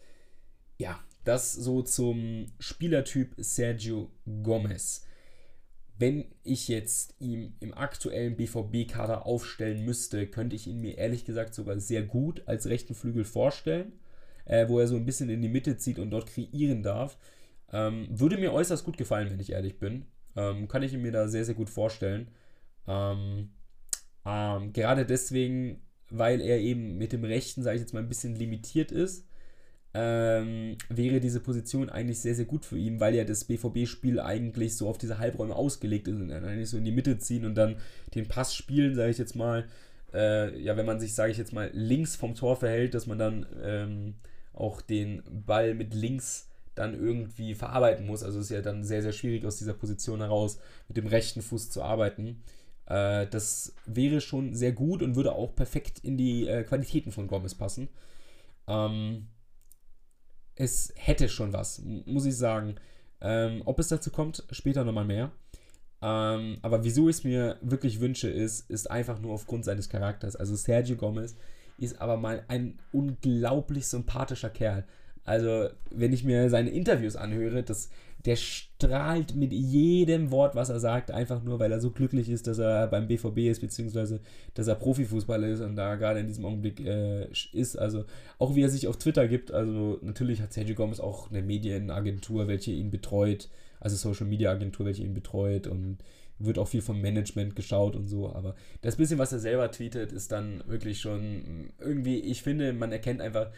Ja, 0.78 1.00
das 1.24 1.52
so 1.52 1.83
zum 1.83 2.46
Spielertyp 2.61 3.35
Sergio 3.38 4.09
Gomez 4.42 5.04
wenn 6.00 6.24
ich 6.42 6.68
jetzt 6.68 7.14
ihn 7.18 7.54
im 7.60 7.74
aktuellen 7.74 8.34
BVB-Kader 8.36 9.26
aufstellen 9.26 9.84
müsste, 9.84 10.26
könnte 10.26 10.56
ich 10.56 10.66
ihn 10.66 10.80
mir 10.80 10.96
ehrlich 10.96 11.26
gesagt 11.26 11.54
sogar 11.54 11.78
sehr 11.78 12.02
gut 12.02 12.42
als 12.46 12.66
rechten 12.66 12.94
Flügel 12.94 13.24
vorstellen, 13.24 13.92
äh, 14.46 14.66
wo 14.68 14.80
er 14.80 14.86
so 14.86 14.96
ein 14.96 15.04
bisschen 15.04 15.28
in 15.28 15.42
die 15.42 15.50
Mitte 15.50 15.76
zieht 15.76 15.98
und 15.98 16.10
dort 16.10 16.26
kreieren 16.26 16.82
darf. 16.82 17.18
Ähm, 17.70 18.08
würde 18.10 18.38
mir 18.38 18.52
äußerst 18.52 18.82
gut 18.84 18.96
gefallen, 18.96 19.30
wenn 19.30 19.40
ich 19.40 19.52
ehrlich 19.52 19.78
bin. 19.78 20.06
Ähm, 20.36 20.68
kann 20.68 20.82
ich 20.82 20.94
ihn 20.94 21.02
mir 21.02 21.12
da 21.12 21.28
sehr, 21.28 21.44
sehr 21.44 21.54
gut 21.54 21.68
vorstellen. 21.68 22.28
Ähm, 22.88 23.50
ähm 24.24 24.72
gerade 24.72 25.04
deswegen, 25.04 25.82
weil 26.08 26.40
er 26.40 26.60
eben 26.60 26.96
mit 26.96 27.12
dem 27.12 27.24
Rechten, 27.24 27.62
sage 27.62 27.76
ich 27.76 27.82
jetzt 27.82 27.92
mal, 27.92 28.00
ein 28.00 28.08
bisschen 28.08 28.36
limitiert 28.36 28.90
ist 28.90 29.26
ähm, 29.92 30.76
wäre 30.88 31.20
diese 31.20 31.40
Position 31.40 31.90
eigentlich 31.90 32.20
sehr, 32.20 32.35
sehr 32.35 32.44
gut 32.44 32.64
für 32.64 32.79
ihn, 32.79 33.00
weil 33.00 33.14
ja 33.14 33.24
das 33.24 33.44
BVB-Spiel 33.44 34.20
eigentlich 34.20 34.76
so 34.76 34.88
auf 34.88 34.98
diese 34.98 35.18
Halbräume 35.18 35.55
ausgelegt 35.55 36.07
ist 36.07 36.14
und 36.14 36.31
eigentlich 36.31 36.70
so 36.70 36.79
in 36.79 36.85
die 36.85 36.92
Mitte 36.92 37.18
ziehen 37.18 37.44
und 37.44 37.57
dann 37.57 37.76
den 38.14 38.29
Pass 38.29 38.55
spielen, 38.55 38.94
sage 38.94 39.11
ich 39.11 39.18
jetzt 39.18 39.35
mal. 39.35 39.66
Äh, 40.12 40.61
ja, 40.61 40.76
wenn 40.76 40.87
man 40.87 41.00
sich, 41.00 41.14
sage 41.14 41.33
ich 41.33 41.38
jetzt 41.38 41.53
mal, 41.53 41.70
links 41.72 42.16
vom 42.16 42.35
Tor 42.35 42.57
verhält, 42.57 42.94
dass 42.94 43.07
man 43.07 43.18
dann 43.18 43.46
ähm, 43.62 44.14
auch 44.53 44.81
den 44.81 45.22
Ball 45.29 45.74
mit 45.74 45.94
links 45.94 46.48
dann 46.74 46.94
irgendwie 46.94 47.55
verarbeiten 47.55 48.07
muss. 48.07 48.22
Also 48.22 48.40
ist 48.40 48.50
ja 48.50 48.62
dann 48.62 48.85
sehr, 48.85 49.03
sehr 49.03 49.12
schwierig 49.12 49.44
aus 49.44 49.57
dieser 49.57 49.74
Position 49.74 50.20
heraus 50.20 50.61
mit 50.88 50.96
dem 50.96 51.07
rechten 51.07 51.42
Fuß 51.42 51.70
zu 51.70 51.83
arbeiten. 51.83 52.42
Äh, 52.87 53.26
das 53.26 53.74
wäre 53.87 54.20
schon 54.20 54.55
sehr 54.55 54.72
gut 54.72 55.03
und 55.03 55.16
würde 55.16 55.33
auch 55.33 55.55
perfekt 55.55 55.98
in 56.03 56.16
die 56.16 56.46
äh, 56.46 56.62
Qualitäten 56.62 57.12
von 57.12 57.26
Gomez 57.26 57.55
passen. 57.55 57.88
Ähm, 58.68 59.26
es 60.56 60.92
hätte 60.96 61.28
schon 61.28 61.52
was, 61.52 61.82
muss 61.84 62.26
ich 62.26 62.36
sagen. 62.36 62.76
Ähm, 63.20 63.62
ob 63.64 63.78
es 63.78 63.88
dazu 63.88 64.10
kommt, 64.10 64.44
später 64.50 64.84
nochmal 64.84 65.04
mehr. 65.04 65.30
Ähm, 66.02 66.58
aber 66.62 66.84
wieso 66.84 67.08
ich 67.08 67.16
es 67.16 67.24
mir 67.24 67.58
wirklich 67.60 68.00
wünsche, 68.00 68.28
ist, 68.30 68.70
ist 68.70 68.90
einfach 68.90 69.20
nur 69.20 69.34
aufgrund 69.34 69.64
seines 69.64 69.88
Charakters. 69.88 70.36
Also 70.36 70.56
Sergio 70.56 70.96
Gomez 70.96 71.36
ist 71.76 72.00
aber 72.00 72.16
mal 72.16 72.44
ein 72.48 72.78
unglaublich 72.92 73.86
sympathischer 73.86 74.50
Kerl. 74.50 74.84
Also, 75.24 75.68
wenn 75.90 76.12
ich 76.12 76.24
mir 76.24 76.48
seine 76.50 76.70
Interviews 76.70 77.16
anhöre, 77.16 77.62
das, 77.62 77.90
der 78.24 78.37
strahlt 78.37 79.35
mit 79.35 79.52
jedem 79.52 80.30
Wort, 80.30 80.54
was 80.54 80.70
er 80.70 80.80
sagt, 80.80 81.11
einfach 81.11 81.42
nur, 81.42 81.59
weil 81.59 81.72
er 81.72 81.80
so 81.80 81.90
glücklich 81.90 82.28
ist, 82.28 82.46
dass 82.46 82.59
er 82.59 82.87
beim 82.87 83.06
BVB 83.06 83.38
ist, 83.38 83.61
beziehungsweise 83.61 84.20
dass 84.54 84.66
er 84.66 84.74
Profifußballer 84.74 85.48
ist 85.48 85.61
und 85.61 85.76
da 85.76 85.94
gerade 85.96 86.20
in 86.20 86.26
diesem 86.26 86.44
Augenblick 86.44 86.80
äh, 86.80 87.28
ist. 87.52 87.76
Also, 87.76 88.04
auch 88.38 88.54
wie 88.54 88.62
er 88.62 88.70
sich 88.70 88.88
auf 88.88 88.96
Twitter 88.96 89.28
gibt. 89.28 89.52
Also, 89.52 89.98
natürlich 90.02 90.40
hat 90.40 90.52
Sergio 90.52 90.74
Gomez 90.74 91.00
auch 91.00 91.30
eine 91.30 91.42
Medienagentur, 91.42 92.48
welche 92.48 92.72
ihn 92.72 92.90
betreut, 92.90 93.48
also 93.78 93.96
Social 93.96 94.26
Media 94.26 94.50
Agentur, 94.50 94.87
welche 94.87 95.02
ihn 95.02 95.14
betreut 95.14 95.66
und 95.66 95.98
wird 96.40 96.59
auch 96.59 96.68
viel 96.68 96.80
vom 96.80 97.00
Management 97.00 97.54
geschaut 97.54 97.94
und 97.94 98.09
so, 98.09 98.33
aber 98.33 98.54
das 98.80 98.96
bisschen, 98.96 99.18
was 99.18 99.33
er 99.33 99.38
selber 99.38 99.70
tweetet, 99.70 100.11
ist 100.11 100.33
dann 100.33 100.62
wirklich 100.66 101.00
schon 101.00 101.70
irgendwie, 101.78 102.18
ich 102.18 102.42
finde, 102.42 102.72
man 102.72 102.92
erkennt 102.92 103.20
einfach, 103.20 103.52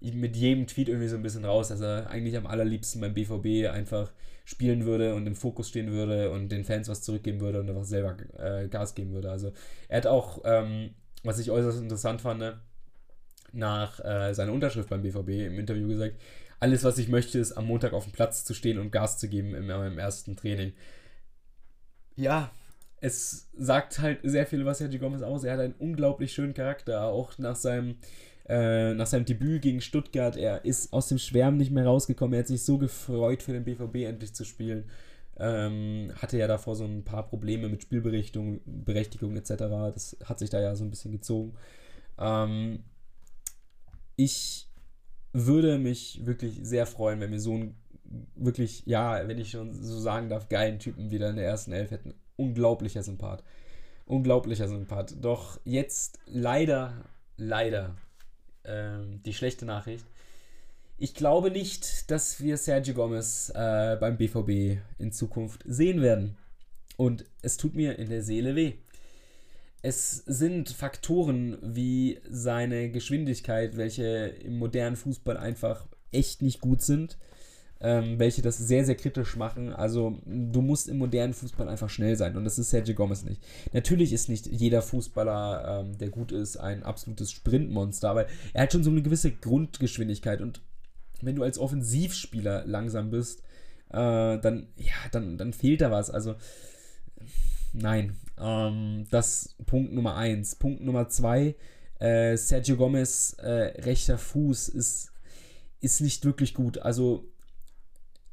mit 0.00 0.36
jedem 0.36 0.66
Tweet 0.66 0.88
irgendwie 0.88 1.08
so 1.08 1.16
ein 1.16 1.22
bisschen 1.22 1.44
raus, 1.44 1.68
dass 1.68 1.80
er 1.80 2.08
eigentlich 2.10 2.36
am 2.36 2.46
allerliebsten 2.46 3.00
beim 3.00 3.14
BVB 3.14 3.68
einfach 3.68 4.12
spielen 4.44 4.86
würde 4.86 5.14
und 5.14 5.26
im 5.26 5.34
Fokus 5.34 5.68
stehen 5.68 5.90
würde 5.90 6.30
und 6.30 6.50
den 6.50 6.64
Fans 6.64 6.88
was 6.88 7.02
zurückgeben 7.02 7.40
würde 7.40 7.60
und 7.60 7.68
einfach 7.68 7.84
selber 7.84 8.16
äh, 8.38 8.68
Gas 8.68 8.94
geben 8.94 9.12
würde. 9.12 9.30
Also 9.30 9.52
er 9.88 9.98
hat 9.98 10.06
auch, 10.06 10.40
ähm, 10.44 10.94
was 11.22 11.38
ich 11.38 11.50
äußerst 11.50 11.80
interessant 11.82 12.20
fand, 12.20 12.40
ne, 12.40 12.60
nach 13.52 14.02
äh, 14.04 14.32
seiner 14.34 14.52
Unterschrift 14.52 14.88
beim 14.88 15.02
BVB 15.02 15.28
im 15.46 15.58
Interview 15.58 15.88
gesagt, 15.88 16.14
alles, 16.60 16.84
was 16.84 16.98
ich 16.98 17.08
möchte, 17.08 17.38
ist 17.38 17.52
am 17.52 17.66
Montag 17.66 17.92
auf 17.92 18.04
dem 18.04 18.12
Platz 18.12 18.44
zu 18.44 18.54
stehen 18.54 18.78
und 18.78 18.90
Gas 18.90 19.18
zu 19.18 19.28
geben 19.28 19.54
im, 19.54 19.70
im 19.70 19.98
ersten 19.98 20.36
Training. 20.36 20.72
Ja, 22.16 22.50
es 23.00 23.48
sagt 23.56 24.00
halt 24.00 24.20
sehr 24.24 24.46
viel 24.46 24.60
über 24.60 24.74
Sergio 24.74 24.98
Gomez 24.98 25.22
aus. 25.22 25.44
Er 25.44 25.52
hat 25.52 25.60
einen 25.60 25.74
unglaublich 25.78 26.32
schönen 26.32 26.54
Charakter, 26.54 27.04
auch 27.04 27.38
nach 27.38 27.54
seinem 27.54 27.96
äh, 28.48 28.94
nach 28.94 29.06
seinem 29.06 29.26
Debüt 29.26 29.62
gegen 29.62 29.80
Stuttgart. 29.80 30.36
Er 30.36 30.64
ist 30.64 30.92
aus 30.92 31.08
dem 31.08 31.18
Schwärmen 31.18 31.58
nicht 31.58 31.70
mehr 31.70 31.84
rausgekommen. 31.84 32.34
Er 32.34 32.40
hat 32.40 32.46
sich 32.46 32.64
so 32.64 32.78
gefreut, 32.78 33.42
für 33.42 33.52
den 33.52 33.64
BVB 33.64 34.06
endlich 34.06 34.34
zu 34.34 34.44
spielen. 34.44 34.84
Ähm, 35.36 36.12
hatte 36.16 36.38
ja 36.38 36.48
davor 36.48 36.74
so 36.74 36.84
ein 36.84 37.04
paar 37.04 37.28
Probleme 37.28 37.68
mit 37.68 37.82
Spielberechtigung 37.82 38.60
Berechtigung 38.64 39.36
etc. 39.36 39.50
Das 39.94 40.16
hat 40.24 40.38
sich 40.38 40.50
da 40.50 40.60
ja 40.60 40.74
so 40.74 40.84
ein 40.84 40.90
bisschen 40.90 41.12
gezogen. 41.12 41.54
Ähm, 42.18 42.84
ich 44.16 44.68
würde 45.32 45.78
mich 45.78 46.26
wirklich 46.26 46.58
sehr 46.62 46.86
freuen, 46.86 47.20
wenn 47.20 47.30
wir 47.30 47.40
so 47.40 47.52
einen 47.52 47.76
wirklich, 48.34 48.84
ja, 48.86 49.28
wenn 49.28 49.38
ich 49.38 49.50
schon 49.50 49.74
so 49.74 50.00
sagen 50.00 50.28
darf, 50.28 50.48
geilen 50.48 50.78
Typen 50.78 51.10
wieder 51.10 51.28
in 51.30 51.36
der 51.36 51.44
ersten 51.44 51.72
Elf 51.72 51.90
hätten. 51.90 52.14
Unglaublicher 52.36 53.02
Sympath. 53.02 53.44
Unglaublicher 54.06 54.68
Sympath. 54.68 55.16
Doch 55.20 55.60
jetzt 55.64 56.18
leider, 56.26 57.04
leider 57.36 57.94
ähm, 58.68 59.20
die 59.24 59.34
schlechte 59.34 59.64
Nachricht. 59.64 60.04
Ich 60.98 61.14
glaube 61.14 61.50
nicht, 61.50 62.10
dass 62.10 62.42
wir 62.42 62.56
Sergio 62.56 62.94
Gomez 62.94 63.50
äh, 63.54 63.96
beim 64.00 64.16
BVB 64.16 64.80
in 64.98 65.12
Zukunft 65.12 65.62
sehen 65.66 66.02
werden. 66.02 66.36
Und 66.96 67.24
es 67.42 67.56
tut 67.56 67.74
mir 67.74 67.98
in 67.98 68.08
der 68.08 68.22
Seele 68.22 68.56
weh. 68.56 68.74
Es 69.80 70.24
sind 70.26 70.70
Faktoren 70.70 71.56
wie 71.62 72.20
seine 72.28 72.90
Geschwindigkeit, 72.90 73.76
welche 73.76 74.06
im 74.26 74.58
modernen 74.58 74.96
Fußball 74.96 75.36
einfach 75.36 75.86
echt 76.10 76.42
nicht 76.42 76.60
gut 76.60 76.82
sind 76.82 77.16
ähm, 77.80 78.18
welche 78.18 78.42
das 78.42 78.58
sehr, 78.58 78.84
sehr 78.84 78.96
kritisch 78.96 79.36
machen. 79.36 79.72
Also 79.72 80.18
du 80.24 80.60
musst 80.60 80.88
im 80.88 80.98
modernen 80.98 81.34
Fußball 81.34 81.68
einfach 81.68 81.90
schnell 81.90 82.16
sein 82.16 82.36
und 82.36 82.44
das 82.44 82.58
ist 82.58 82.70
Sergio 82.70 82.94
Gomez 82.94 83.24
nicht. 83.24 83.42
Natürlich 83.72 84.12
ist 84.12 84.28
nicht 84.28 84.46
jeder 84.46 84.82
Fußballer, 84.82 85.82
ähm, 85.82 85.98
der 85.98 86.08
gut 86.08 86.32
ist, 86.32 86.56
ein 86.56 86.82
absolutes 86.82 87.30
Sprintmonster, 87.30 88.10
aber 88.10 88.26
er 88.52 88.62
hat 88.62 88.72
schon 88.72 88.84
so 88.84 88.90
eine 88.90 89.02
gewisse 89.02 89.30
Grundgeschwindigkeit 89.30 90.40
und 90.40 90.60
wenn 91.22 91.36
du 91.36 91.42
als 91.42 91.58
Offensivspieler 91.58 92.64
langsam 92.66 93.10
bist, 93.10 93.42
äh, 93.90 94.38
dann, 94.38 94.68
ja, 94.76 94.94
dann, 95.12 95.38
dann 95.38 95.52
fehlt 95.52 95.80
da 95.80 95.90
was. 95.90 96.10
Also, 96.10 96.36
nein. 97.72 98.16
Ähm, 98.38 99.06
das 99.10 99.56
Punkt 99.66 99.92
Nummer 99.92 100.16
eins. 100.16 100.54
Punkt 100.54 100.82
Nummer 100.82 101.08
zwei, 101.08 101.56
äh, 101.98 102.36
Sergio 102.36 102.76
Gomez, 102.76 103.34
äh, 103.38 103.80
rechter 103.82 104.18
Fuß, 104.18 104.68
ist, 104.68 105.12
ist 105.80 106.00
nicht 106.00 106.24
wirklich 106.24 106.54
gut. 106.54 106.78
Also, 106.78 107.24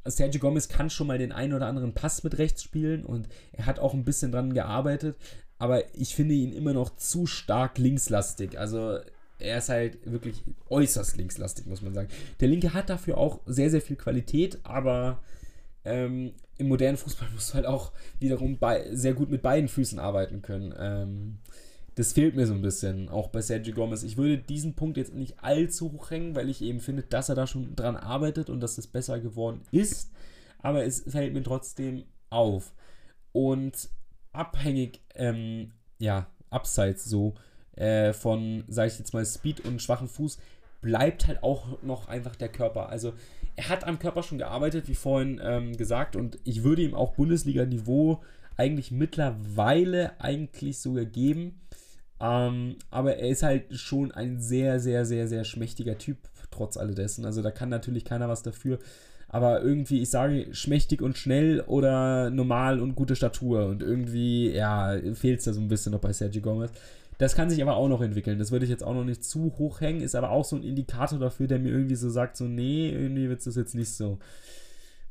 Sergio 0.06 0.40
Gomez 0.40 0.68
kann 0.68 0.90
schon 0.90 1.08
mal 1.08 1.18
den 1.18 1.32
einen 1.32 1.54
oder 1.54 1.68
anderen 1.68 1.94
Pass 1.94 2.24
mit 2.24 2.38
rechts 2.38 2.64
spielen 2.64 3.06
und 3.06 3.28
er 3.54 3.66
hat 3.66 3.80
auch 3.80 3.94
ein 3.94 4.06
bisschen 4.06 4.32
dran 4.32 4.54
gearbeitet, 4.54 5.18
aber 5.58 5.84
ich 5.96 6.16
finde 6.16 6.36
ihn 6.36 6.54
immer 6.54 6.74
noch 6.74 6.96
zu 6.98 7.26
stark 7.26 7.78
linkslastig. 7.78 8.60
Also 8.60 9.00
er 9.40 9.58
ist 9.58 9.70
halt 9.70 9.98
wirklich 10.10 10.44
äußerst 10.70 11.18
linkslastig, 11.18 11.66
muss 11.66 11.82
man 11.82 11.94
sagen. 11.94 12.10
Der 12.40 12.48
Linke 12.48 12.74
hat 12.74 12.90
dafür 12.90 13.18
auch 13.18 13.40
sehr, 13.46 13.70
sehr 13.70 13.82
viel 13.82 13.96
Qualität, 13.96 14.60
aber 14.64 15.20
ähm, 15.84 16.34
im 16.58 16.68
modernen 16.68 16.98
Fußball 16.98 17.30
musst 17.34 17.52
du 17.52 17.54
halt 17.56 17.66
auch 17.66 17.92
wiederum 18.20 18.58
bei, 18.58 18.88
sehr 18.94 19.14
gut 19.14 19.30
mit 19.30 19.42
beiden 19.42 19.68
Füßen 19.68 20.00
arbeiten 20.00 20.42
können. 20.42 20.74
Ähm, 20.78 21.38
das 21.96 22.12
fehlt 22.14 22.36
mir 22.36 22.46
so 22.46 22.54
ein 22.54 22.62
bisschen, 22.62 23.10
auch 23.10 23.30
bei 23.30 23.42
Sergio 23.42 23.74
Gomez. 23.74 24.04
Ich 24.04 24.18
würde 24.18 24.38
diesen 24.38 24.76
Punkt 24.76 24.98
jetzt 24.98 25.14
nicht 25.14 25.42
allzu 25.42 25.94
hoch 25.94 26.12
hängen, 26.12 26.36
weil 26.36 26.50
ich 26.50 26.62
eben 26.62 26.82
finde, 26.82 27.04
dass 27.04 27.30
er 27.30 27.36
da 27.36 27.48
schon 27.48 27.76
dran 27.76 27.96
arbeitet 27.96 28.50
und 28.50 28.60
dass 28.60 28.78
es 28.78 28.88
besser 28.88 29.20
geworden 29.20 29.62
ist. 29.72 30.12
Aber 30.60 30.84
es 30.84 31.04
fällt 31.08 31.34
mir 31.34 31.44
trotzdem 31.44 32.04
auf. 32.30 32.74
Und 33.32 33.90
abhängig, 34.34 35.00
ähm, 35.16 35.72
ja, 36.00 36.28
abseits 36.50 37.06
so 37.06 37.36
äh, 37.76 38.12
von, 38.12 38.66
sage 38.68 38.90
ich 38.90 39.00
jetzt 39.00 39.14
mal, 39.14 39.26
Speed 39.26 39.66
und 39.66 39.82
schwachen 39.82 40.10
Fuß, 40.10 40.38
bleibt 40.82 41.28
halt 41.28 41.44
auch 41.44 41.82
noch 41.82 42.08
einfach 42.10 42.36
der 42.36 42.50
Körper. 42.50 42.90
Also 42.90 43.14
er 43.56 43.70
hat 43.70 43.86
am 43.86 44.00
Körper 44.00 44.22
schon 44.22 44.38
gearbeitet, 44.38 44.90
wie 44.90 44.96
vorhin 44.96 45.40
ähm, 45.42 45.78
gesagt, 45.78 46.16
und 46.18 46.40
ich 46.44 46.64
würde 46.64 46.82
ihm 46.82 46.94
auch 46.94 47.14
Bundesliga-Niveau 47.14 48.22
eigentlich 48.58 48.92
mittlerweile 48.92 50.20
eigentlich 50.20 50.80
sogar 50.80 51.06
geben. 51.06 51.62
Ähm, 52.20 52.78
aber 52.92 53.18
er 53.18 53.30
ist 53.30 53.44
halt 53.44 53.76
schon 53.76 54.12
ein 54.12 54.40
sehr, 54.40 54.80
sehr, 54.80 55.06
sehr, 55.06 55.28
sehr 55.28 55.44
schmächtiger 55.44 55.98
Typ, 55.98 56.18
trotz 56.52 56.78
alledessen. 56.78 57.26
Also 57.26 57.42
da 57.42 57.52
kann 57.52 57.70
natürlich 57.70 58.06
keiner 58.06 58.30
was 58.30 58.44
dafür. 58.44 58.80
Aber 59.28 59.62
irgendwie, 59.62 60.02
ich 60.02 60.10
sage, 60.10 60.48
schmächtig 60.54 61.02
und 61.02 61.18
schnell 61.18 61.62
oder 61.62 62.30
normal 62.30 62.80
und 62.80 62.96
gute 62.96 63.16
Statur. 63.16 63.66
Und 63.66 63.82
irgendwie, 63.82 64.52
ja, 64.52 64.98
fehlt 65.14 65.40
es 65.40 65.46
da 65.46 65.54
so 65.54 65.60
ein 65.60 65.68
bisschen 65.68 65.92
noch 65.92 66.00
bei 66.00 66.14
Sergio 66.14 66.42
Gomez. 66.42 66.72
Das 67.18 67.36
kann 67.36 67.50
sich 67.50 67.62
aber 67.62 67.76
auch 67.76 67.88
noch 67.88 68.02
entwickeln. 68.02 68.40
Das 68.40 68.52
würde 68.52 68.66
ich 68.66 68.72
jetzt 68.72 68.84
auch 68.84 68.94
noch 68.94 69.04
nicht 69.04 69.24
zu 69.24 69.54
hoch 69.58 69.82
hängen. 69.82 70.02
Ist 70.02 70.16
aber 70.16 70.32
auch 70.32 70.46
so 70.46 70.56
ein 70.56 70.64
Indikator 70.64 71.20
dafür, 71.20 71.48
der 71.48 71.60
mir 71.60 71.70
irgendwie 71.72 71.96
so 71.96 72.10
sagt, 72.10 72.38
so, 72.38 72.46
nee, 72.46 72.90
irgendwie 72.90 73.30
wird 73.30 73.46
es 73.46 73.56
jetzt 73.56 73.76
nicht 73.76 73.94
so. 73.94 74.20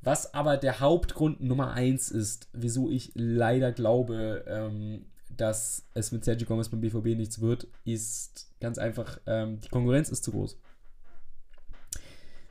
Was 0.02 0.34
aber 0.34 0.58
der 0.58 0.80
Hauptgrund 0.80 1.42
Nummer 1.42 1.72
eins 1.72 2.10
ist, 2.10 2.48
wieso 2.52 2.90
ich 2.90 3.12
leider 3.14 3.72
glaube, 3.72 4.44
ähm, 4.46 5.06
dass 5.36 5.86
es 5.94 6.12
mit 6.12 6.24
Sergio 6.24 6.46
Gomez 6.46 6.68
beim 6.68 6.80
BVB 6.80 7.16
nichts 7.16 7.40
wird, 7.40 7.66
ist 7.84 8.50
ganz 8.60 8.78
einfach, 8.78 9.18
ähm, 9.26 9.60
die 9.60 9.68
Konkurrenz 9.68 10.08
ist 10.08 10.24
zu 10.24 10.32
groß. 10.32 10.58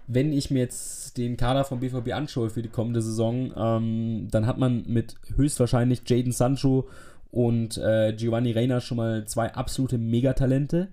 Wenn 0.07 0.33
ich 0.33 0.51
mir 0.51 0.59
jetzt 0.59 1.17
den 1.17 1.37
Kader 1.37 1.63
vom 1.63 1.79
BVB 1.79 2.13
anschaue 2.13 2.49
für 2.49 2.61
die 2.61 2.69
kommende 2.69 3.01
Saison, 3.01 3.53
ähm, 3.55 4.27
dann 4.29 4.45
hat 4.45 4.57
man 4.57 4.83
mit 4.85 5.15
höchstwahrscheinlich 5.35 6.01
Jaden 6.05 6.33
Sancho 6.33 6.89
und 7.31 7.77
äh, 7.77 8.13
Giovanni 8.13 8.51
Reina 8.51 8.81
schon 8.81 8.97
mal 8.97 9.25
zwei 9.25 9.53
absolute 9.53 9.97
Megatalente. 9.97 10.89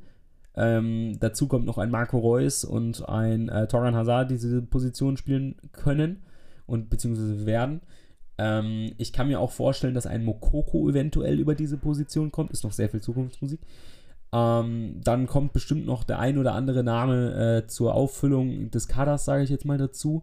Ähm, 0.54 1.18
dazu 1.20 1.48
kommt 1.48 1.66
noch 1.66 1.78
ein 1.78 1.90
Marco 1.90 2.18
Reus 2.18 2.64
und 2.64 3.08
ein 3.08 3.48
äh, 3.48 3.66
Torgan 3.68 3.94
Hazard, 3.94 4.30
die 4.30 4.34
diese 4.34 4.62
Position 4.62 5.16
spielen 5.16 5.56
können 5.72 6.22
und 6.66 6.88
beziehungsweise 6.88 7.46
werden. 7.46 7.80
Ähm, 8.40 8.92
ich 8.96 9.12
kann 9.12 9.28
mir 9.28 9.38
auch 9.38 9.50
vorstellen, 9.50 9.92
dass 9.92 10.06
ein 10.06 10.24
Mokoko 10.24 10.88
eventuell 10.88 11.38
über 11.38 11.54
diese 11.54 11.76
Position 11.76 12.32
kommt. 12.32 12.52
Ist 12.52 12.64
noch 12.64 12.72
sehr 12.72 12.88
viel 12.88 13.02
Zukunftsmusik. 13.02 13.60
Ähm, 14.32 15.00
dann 15.04 15.26
kommt 15.26 15.52
bestimmt 15.52 15.84
noch 15.84 16.04
der 16.04 16.20
ein 16.20 16.38
oder 16.38 16.54
andere 16.54 16.82
Name 16.82 17.34
äh, 17.34 17.66
zur 17.66 17.94
Auffüllung 17.94 18.70
des 18.70 18.88
Kaders, 18.88 19.26
sage 19.26 19.44
ich 19.44 19.50
jetzt 19.50 19.66
mal 19.66 19.76
dazu. 19.76 20.22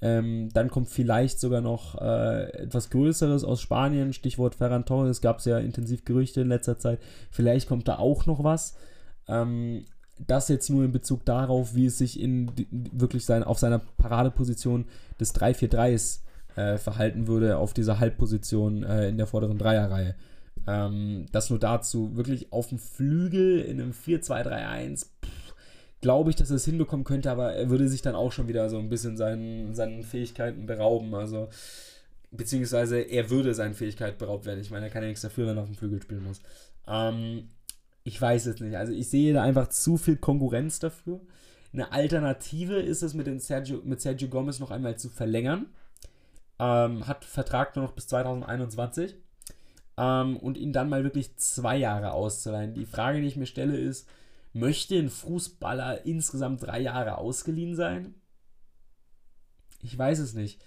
Ähm, 0.00 0.50
dann 0.52 0.70
kommt 0.70 0.88
vielleicht 0.88 1.40
sogar 1.40 1.60
noch 1.60 2.00
äh, 2.00 2.52
etwas 2.52 2.90
Größeres 2.90 3.42
aus 3.42 3.60
Spanien, 3.60 4.12
Stichwort 4.12 4.54
Ferran 4.54 4.84
Torres, 4.84 5.20
gab 5.20 5.40
es 5.40 5.44
ja 5.46 5.58
intensiv 5.58 6.04
Gerüchte 6.04 6.42
in 6.42 6.48
letzter 6.48 6.78
Zeit. 6.78 7.00
Vielleicht 7.32 7.68
kommt 7.68 7.88
da 7.88 7.98
auch 7.98 8.24
noch 8.26 8.44
was. 8.44 8.76
Ähm, 9.26 9.84
das 10.24 10.48
jetzt 10.48 10.70
nur 10.70 10.84
in 10.84 10.92
Bezug 10.92 11.24
darauf, 11.24 11.74
wie 11.74 11.86
es 11.86 11.98
sich 11.98 12.20
in 12.20 12.52
wirklich 12.70 13.24
sein, 13.24 13.42
auf 13.42 13.58
seiner 13.58 13.80
Paradeposition 13.80 14.84
des 15.18 15.34
3-4-3s 15.34 16.20
äh, 16.58 16.76
verhalten 16.76 17.28
würde 17.28 17.56
auf 17.56 17.72
dieser 17.72 18.00
Halbposition 18.00 18.82
äh, 18.82 19.08
in 19.08 19.16
der 19.16 19.26
vorderen 19.26 19.58
Dreierreihe. 19.58 20.16
Ähm, 20.66 21.26
das 21.30 21.50
nur 21.50 21.58
dazu. 21.60 22.16
Wirklich 22.16 22.52
auf 22.52 22.68
dem 22.68 22.78
Flügel 22.78 23.60
in 23.60 23.80
einem 23.80 23.92
4-2-3-1, 23.92 25.06
glaube 26.00 26.30
ich, 26.30 26.36
dass 26.36 26.50
er 26.50 26.56
es 26.56 26.64
hinbekommen 26.64 27.04
könnte, 27.04 27.30
aber 27.30 27.52
er 27.54 27.70
würde 27.70 27.88
sich 27.88 28.02
dann 28.02 28.16
auch 28.16 28.32
schon 28.32 28.48
wieder 28.48 28.68
so 28.68 28.78
ein 28.78 28.88
bisschen 28.88 29.16
seinen, 29.16 29.74
seinen 29.74 30.02
Fähigkeiten 30.02 30.66
berauben. 30.66 31.14
Also, 31.14 31.48
beziehungsweise 32.32 33.00
er 33.00 33.30
würde 33.30 33.54
seinen 33.54 33.74
Fähigkeiten 33.74 34.18
beraubt 34.18 34.44
werden. 34.44 34.60
Ich 34.60 34.70
meine, 34.70 34.86
er 34.86 34.90
kann 34.90 35.02
ja 35.02 35.08
nichts 35.08 35.22
dafür, 35.22 35.46
wenn 35.46 35.56
er 35.56 35.62
auf 35.62 35.68
dem 35.68 35.76
Flügel 35.76 36.02
spielen 36.02 36.24
muss. 36.24 36.40
Ähm, 36.88 37.50
ich 38.02 38.20
weiß 38.20 38.46
es 38.46 38.60
nicht. 38.60 38.76
Also, 38.76 38.92
ich 38.92 39.08
sehe 39.08 39.32
da 39.32 39.42
einfach 39.42 39.68
zu 39.68 39.96
viel 39.96 40.16
Konkurrenz 40.16 40.80
dafür. 40.80 41.20
Eine 41.72 41.92
Alternative 41.92 42.80
ist 42.80 43.02
es, 43.02 43.14
mit, 43.14 43.28
den 43.28 43.38
Sergio, 43.38 43.80
mit 43.84 44.00
Sergio 44.00 44.28
Gomez 44.28 44.58
noch 44.58 44.72
einmal 44.72 44.98
zu 44.98 45.08
verlängern. 45.08 45.66
Ähm, 46.58 47.06
hat 47.06 47.24
Vertrag 47.24 47.76
nur 47.76 47.84
noch 47.84 47.92
bis 47.92 48.06
2021. 48.08 49.16
Ähm, 49.96 50.36
und 50.36 50.58
ihn 50.58 50.72
dann 50.72 50.88
mal 50.88 51.04
wirklich 51.04 51.36
zwei 51.36 51.76
Jahre 51.76 52.12
auszuleihen. 52.12 52.74
Die 52.74 52.86
Frage, 52.86 53.20
die 53.20 53.26
ich 53.26 53.36
mir 53.36 53.46
stelle, 53.46 53.76
ist, 53.76 54.08
möchte 54.52 54.96
ein 54.96 55.10
Fußballer 55.10 56.06
insgesamt 56.06 56.62
drei 56.62 56.80
Jahre 56.80 57.18
ausgeliehen 57.18 57.74
sein? 57.74 58.14
Ich 59.82 59.96
weiß 59.96 60.18
es 60.18 60.34
nicht. 60.34 60.60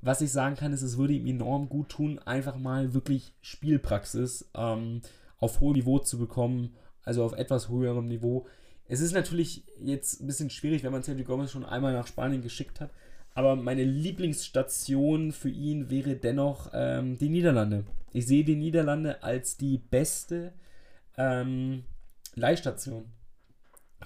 Was 0.00 0.20
ich 0.20 0.30
sagen 0.30 0.54
kann, 0.54 0.72
ist, 0.72 0.82
es 0.82 0.96
würde 0.96 1.14
ihm 1.14 1.26
enorm 1.26 1.68
gut 1.68 1.88
tun, 1.88 2.18
einfach 2.20 2.56
mal 2.56 2.94
wirklich 2.94 3.34
Spielpraxis 3.40 4.48
ähm, 4.54 5.02
auf 5.38 5.60
hohem 5.60 5.74
Niveau 5.74 5.98
zu 5.98 6.18
bekommen, 6.18 6.76
also 7.02 7.24
auf 7.24 7.32
etwas 7.32 7.68
höherem 7.68 8.06
Niveau. 8.06 8.46
Es 8.86 9.00
ist 9.00 9.12
natürlich 9.12 9.64
jetzt 9.80 10.20
ein 10.20 10.26
bisschen 10.26 10.50
schwierig, 10.50 10.82
wenn 10.82 10.92
man 10.92 11.02
Sergio 11.02 11.24
Gomez 11.24 11.50
schon 11.50 11.64
einmal 11.64 11.92
nach 11.92 12.06
Spanien 12.06 12.42
geschickt 12.42 12.80
hat, 12.80 12.90
aber 13.38 13.54
meine 13.54 13.84
Lieblingsstation 13.84 15.30
für 15.30 15.48
ihn 15.48 15.90
wäre 15.90 16.16
dennoch 16.16 16.72
ähm, 16.74 17.18
die 17.18 17.28
Niederlande. 17.28 17.84
Ich 18.12 18.26
sehe 18.26 18.42
die 18.42 18.56
Niederlande 18.56 19.22
als 19.22 19.56
die 19.56 19.78
beste 19.78 20.52
ähm, 21.16 21.84
Leihstation 22.34 23.04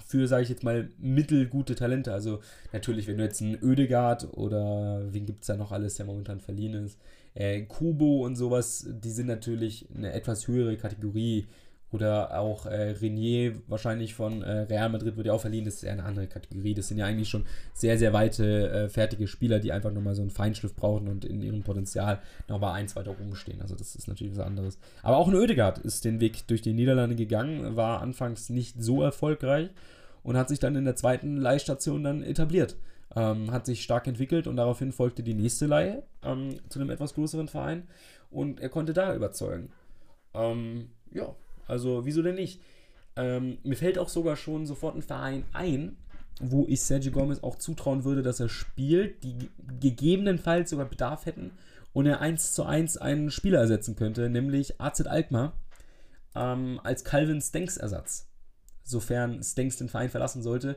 für, 0.05 0.27
sage 0.27 0.43
ich 0.43 0.49
jetzt 0.49 0.63
mal, 0.63 0.87
mittelgute 0.99 1.73
Talente. 1.73 2.13
Also 2.13 2.41
natürlich, 2.73 3.07
wenn 3.07 3.17
du 3.17 3.23
jetzt 3.23 3.41
einen 3.41 3.57
Ödegard 3.59 4.37
oder 4.37 5.11
wen 5.11 5.25
gibt 5.25 5.41
es 5.41 5.47
da 5.47 5.57
noch 5.57 5.71
alles, 5.71 5.95
der 5.95 6.05
momentan 6.05 6.39
verliehen 6.39 6.75
ist, 6.85 6.99
äh, 7.33 7.63
Kubo 7.63 8.23
und 8.23 8.35
sowas, 8.35 8.87
die 8.87 9.09
sind 9.09 9.25
natürlich 9.25 9.87
eine 9.95 10.13
etwas 10.13 10.47
höhere 10.47 10.77
Kategorie 10.77 11.47
oder 11.93 12.39
auch 12.39 12.65
äh, 12.65 12.91
Renier 12.91 13.53
wahrscheinlich 13.67 14.15
von 14.15 14.41
äh, 14.41 14.61
Real 14.61 14.89
Madrid 14.89 15.15
wird 15.15 15.27
ja 15.27 15.33
auch 15.33 15.41
verliehen, 15.41 15.65
das 15.65 15.75
ist 15.75 15.83
eher 15.83 15.93
eine 15.93 16.03
andere 16.03 16.27
Kategorie. 16.27 16.73
Das 16.73 16.87
sind 16.87 16.97
ja 16.97 17.05
eigentlich 17.05 17.29
schon 17.29 17.45
sehr, 17.73 17.97
sehr 17.97 18.13
weite, 18.13 18.69
äh, 18.69 18.89
fertige 18.89 19.27
Spieler, 19.27 19.59
die 19.59 19.71
einfach 19.71 19.91
nochmal 19.91 20.15
so 20.15 20.21
einen 20.21 20.31
Feinschliff 20.31 20.75
brauchen 20.75 21.07
und 21.07 21.23
in 21.23 21.41
ihrem 21.41 21.63
Potenzial 21.63 22.19
nochmal 22.47 22.73
eins 22.73 22.95
weiter 22.95 23.11
oben 23.11 23.35
stehen. 23.35 23.61
Also 23.61 23.75
das 23.75 23.95
ist 23.95 24.07
natürlich 24.07 24.35
was 24.35 24.45
anderes. 24.45 24.79
Aber 25.03 25.17
auch 25.17 25.27
ein 25.27 25.35
Oedegaard 25.35 25.79
ist 25.79 26.05
den 26.05 26.19
Weg 26.19 26.47
durch 26.47 26.61
die 26.61 26.73
Niederlande 26.73 27.15
gegangen, 27.15 27.75
war 27.75 28.01
anfangs 28.01 28.49
nicht 28.49 28.81
so 28.81 29.03
erfolgreich 29.03 29.69
und 30.23 30.37
hat 30.37 30.49
sich 30.49 30.59
dann 30.59 30.75
in 30.75 30.85
der 30.85 30.95
zweiten 30.95 31.37
Leihstation 31.37 32.03
dann 32.03 32.23
etabliert. 32.23 32.75
Ähm, 33.15 33.51
hat 33.51 33.67
sich 33.67 33.83
stark 33.83 34.07
entwickelt 34.07 34.47
und 34.47 34.55
daraufhin 34.55 34.91
folgte 34.91 35.21
die 35.21 35.35
nächste 35.35 35.67
Leihe 35.67 36.01
ähm, 36.23 36.55
zu 36.69 36.79
einem 36.79 36.89
etwas 36.89 37.13
größeren 37.13 37.47
Verein 37.47 37.83
und 38.31 38.59
er 38.59 38.69
konnte 38.69 38.93
da 38.93 39.13
überzeugen. 39.13 39.69
Ähm, 40.33 40.89
ja, 41.11 41.35
also, 41.67 42.05
wieso 42.05 42.21
denn 42.21 42.35
nicht? 42.35 42.61
Ähm, 43.15 43.57
mir 43.63 43.75
fällt 43.75 43.97
auch 43.97 44.09
sogar 44.09 44.35
schon 44.35 44.65
sofort 44.65 44.95
ein 44.95 45.01
Verein 45.01 45.45
ein, 45.53 45.97
wo 46.39 46.65
ich 46.67 46.81
Sergio 46.81 47.11
Gomez 47.11 47.43
auch 47.43 47.57
zutrauen 47.57 48.03
würde, 48.03 48.23
dass 48.23 48.39
er 48.39 48.49
spielt, 48.49 49.23
die 49.23 49.49
gegebenenfalls 49.79 50.71
sogar 50.71 50.87
Bedarf 50.87 51.25
hätten 51.25 51.51
und 51.93 52.07
er 52.07 52.21
1 52.21 52.53
zu 52.53 52.63
1 52.63 52.97
einen 52.97 53.29
Spieler 53.29 53.59
ersetzen 53.59 53.95
könnte, 53.95 54.29
nämlich 54.29 54.81
AZ 54.81 55.01
Alkmaar 55.01 55.53
ähm, 56.35 56.79
als 56.83 57.03
Calvin 57.03 57.39
Stenks 57.39 57.77
Ersatz, 57.77 58.27
sofern 58.83 59.43
Stenks 59.43 59.77
den 59.77 59.89
Verein 59.89 60.09
verlassen 60.09 60.41
sollte. 60.41 60.75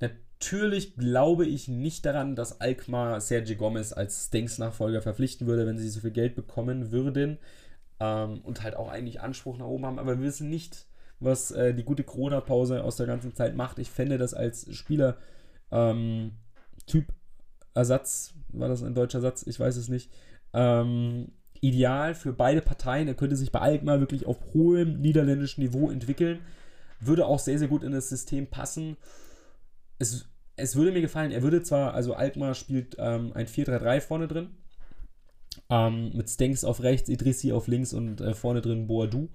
Natürlich 0.00 0.96
glaube 0.96 1.46
ich 1.46 1.68
nicht 1.68 2.06
daran, 2.06 2.34
dass 2.34 2.60
Alkmaar 2.60 3.20
Sergio 3.20 3.56
Gomez 3.56 3.92
als 3.92 4.26
Stenks 4.26 4.58
Nachfolger 4.58 5.02
verpflichten 5.02 5.46
würde, 5.46 5.66
wenn 5.66 5.78
sie 5.78 5.88
so 5.90 6.00
viel 6.00 6.10
Geld 6.10 6.34
bekommen 6.34 6.90
würden 6.90 7.38
ähm, 8.00 8.40
und 8.42 8.62
halt 8.62 8.76
auch 8.76 8.88
eigentlich 8.88 9.20
Anspruch 9.20 9.58
nach 9.58 9.66
oben 9.66 9.86
haben, 9.86 9.98
aber 9.98 10.18
wir 10.18 10.24
wissen 10.26 10.50
nicht, 10.50 10.86
was 11.20 11.50
äh, 11.50 11.74
die 11.74 11.84
gute 11.84 12.04
Corona-Pause 12.04 12.84
aus 12.84 12.96
der 12.96 13.06
ganzen 13.06 13.34
Zeit 13.34 13.56
macht. 13.56 13.78
Ich 13.78 13.90
fände 13.90 14.18
das 14.18 14.34
als 14.34 14.74
Spieler 14.74 15.16
ähm, 15.70 16.32
Typ 16.86 17.06
Ersatz, 17.74 18.34
war 18.48 18.68
das 18.68 18.82
ein 18.82 18.94
deutscher 18.94 19.20
Satz? 19.20 19.44
Ich 19.46 19.58
weiß 19.58 19.76
es 19.76 19.88
nicht. 19.88 20.12
Ähm, 20.52 21.32
ideal 21.60 22.14
für 22.14 22.32
beide 22.32 22.60
Parteien. 22.60 23.08
Er 23.08 23.14
könnte 23.14 23.36
sich 23.36 23.50
bei 23.50 23.60
Alkmaar 23.60 24.00
wirklich 24.00 24.26
auf 24.26 24.38
hohem 24.54 25.00
niederländischen 25.00 25.62
Niveau 25.62 25.90
entwickeln. 25.90 26.40
Würde 27.00 27.26
auch 27.26 27.38
sehr, 27.38 27.58
sehr 27.58 27.68
gut 27.68 27.82
in 27.82 27.92
das 27.92 28.08
System 28.08 28.46
passen. 28.46 28.96
Es, 29.98 30.28
es 30.56 30.76
würde 30.76 30.92
mir 30.92 31.00
gefallen, 31.00 31.32
er 31.32 31.42
würde 31.42 31.62
zwar, 31.62 31.94
also 31.94 32.14
Alkmaar 32.14 32.54
spielt 32.54 32.96
ähm, 32.98 33.32
ein 33.34 33.46
4-3-3 33.46 34.00
vorne 34.00 34.28
drin. 34.28 34.50
Ähm, 35.70 36.10
mit 36.14 36.28
Stenks 36.28 36.64
auf 36.64 36.82
rechts, 36.82 37.08
Idrissi 37.08 37.52
auf 37.52 37.66
links 37.66 37.92
und 37.92 38.20
äh, 38.20 38.34
vorne 38.34 38.60
drin 38.60 38.86
Boadu. 38.86 39.28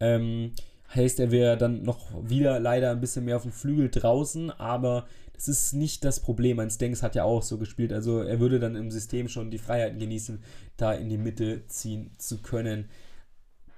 Ähm, 0.00 0.52
heißt, 0.94 1.20
er 1.20 1.30
wäre 1.30 1.56
dann 1.56 1.82
noch 1.82 2.06
wieder 2.22 2.58
leider 2.60 2.90
ein 2.90 3.00
bisschen 3.00 3.24
mehr 3.24 3.36
auf 3.36 3.42
dem 3.42 3.52
Flügel 3.52 3.90
draußen, 3.90 4.50
aber 4.50 5.06
das 5.34 5.48
ist 5.48 5.72
nicht 5.72 6.04
das 6.04 6.20
Problem. 6.20 6.58
Ein 6.58 6.70
Stengs 6.70 7.02
hat 7.02 7.14
ja 7.14 7.24
auch 7.24 7.42
so 7.42 7.58
gespielt, 7.58 7.92
also 7.92 8.20
er 8.20 8.40
würde 8.40 8.58
dann 8.58 8.74
im 8.74 8.90
System 8.90 9.28
schon 9.28 9.50
die 9.50 9.58
Freiheiten 9.58 9.98
genießen, 9.98 10.42
da 10.76 10.92
in 10.92 11.08
die 11.08 11.18
Mitte 11.18 11.66
ziehen 11.66 12.10
zu 12.18 12.38
können. 12.38 12.86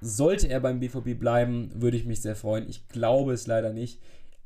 Sollte 0.00 0.48
er 0.48 0.60
beim 0.60 0.80
BVB 0.80 1.18
bleiben, 1.18 1.70
würde 1.74 1.96
ich 1.96 2.06
mich 2.06 2.22
sehr 2.22 2.36
freuen. 2.36 2.68
Ich 2.68 2.88
glaube 2.88 3.34
es 3.34 3.46
leider 3.46 3.72
nicht. 3.72 4.00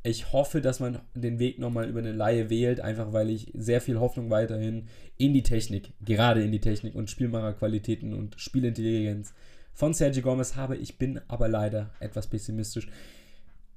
Ich 0.07 0.35
hoffe, 0.35 0.61
dass 0.61 0.81
man 0.81 1.01
den 1.14 1.38
Weg 1.38 1.59
nochmal 1.59 1.88
über 1.88 2.01
eine 2.01 2.12
Laie 2.12 2.51
wählt, 2.51 2.79
einfach 2.79 3.14
weil 3.14 3.31
ich 3.31 3.51
sehr 3.55 3.81
viel 3.81 3.99
Hoffnung 3.99 4.29
weiterhin 4.29 4.87
in 5.17 5.33
die 5.33 5.43
Technik, 5.43 5.95
gerade 6.05 6.45
in 6.45 6.53
die 6.53 6.61
Technik 6.61 6.95
und 6.95 7.09
Spielmacherqualitäten 7.09 8.12
und 8.12 8.38
Spielintelligenz 8.38 9.33
von 9.73 9.95
Sergio 9.95 10.23
Gomez 10.23 10.57
habe. 10.57 10.77
Ich 10.77 10.99
bin 10.99 11.23
aber 11.27 11.49
leider 11.49 11.90
etwas 12.01 12.27
pessimistisch. 12.27 12.87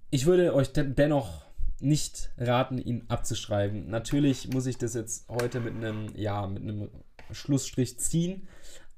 Ich 0.10 0.26
würde 0.26 0.54
euch 0.54 0.74
dennoch 0.74 1.46
nicht 1.80 2.30
raten, 2.38 2.78
ihn 2.78 3.06
abzuschreiben. 3.08 3.90
Natürlich 3.90 4.50
muss 4.50 4.66
ich 4.66 4.78
das 4.78 4.96
jetzt 4.96 5.30
heute 5.30 5.62
mit 5.62 5.76
einem, 5.76 6.10
ja, 6.14 6.46
mit 6.46 6.62
einem 6.62 6.90
Schlussstrich 7.32 8.00
ziehen, 8.00 8.50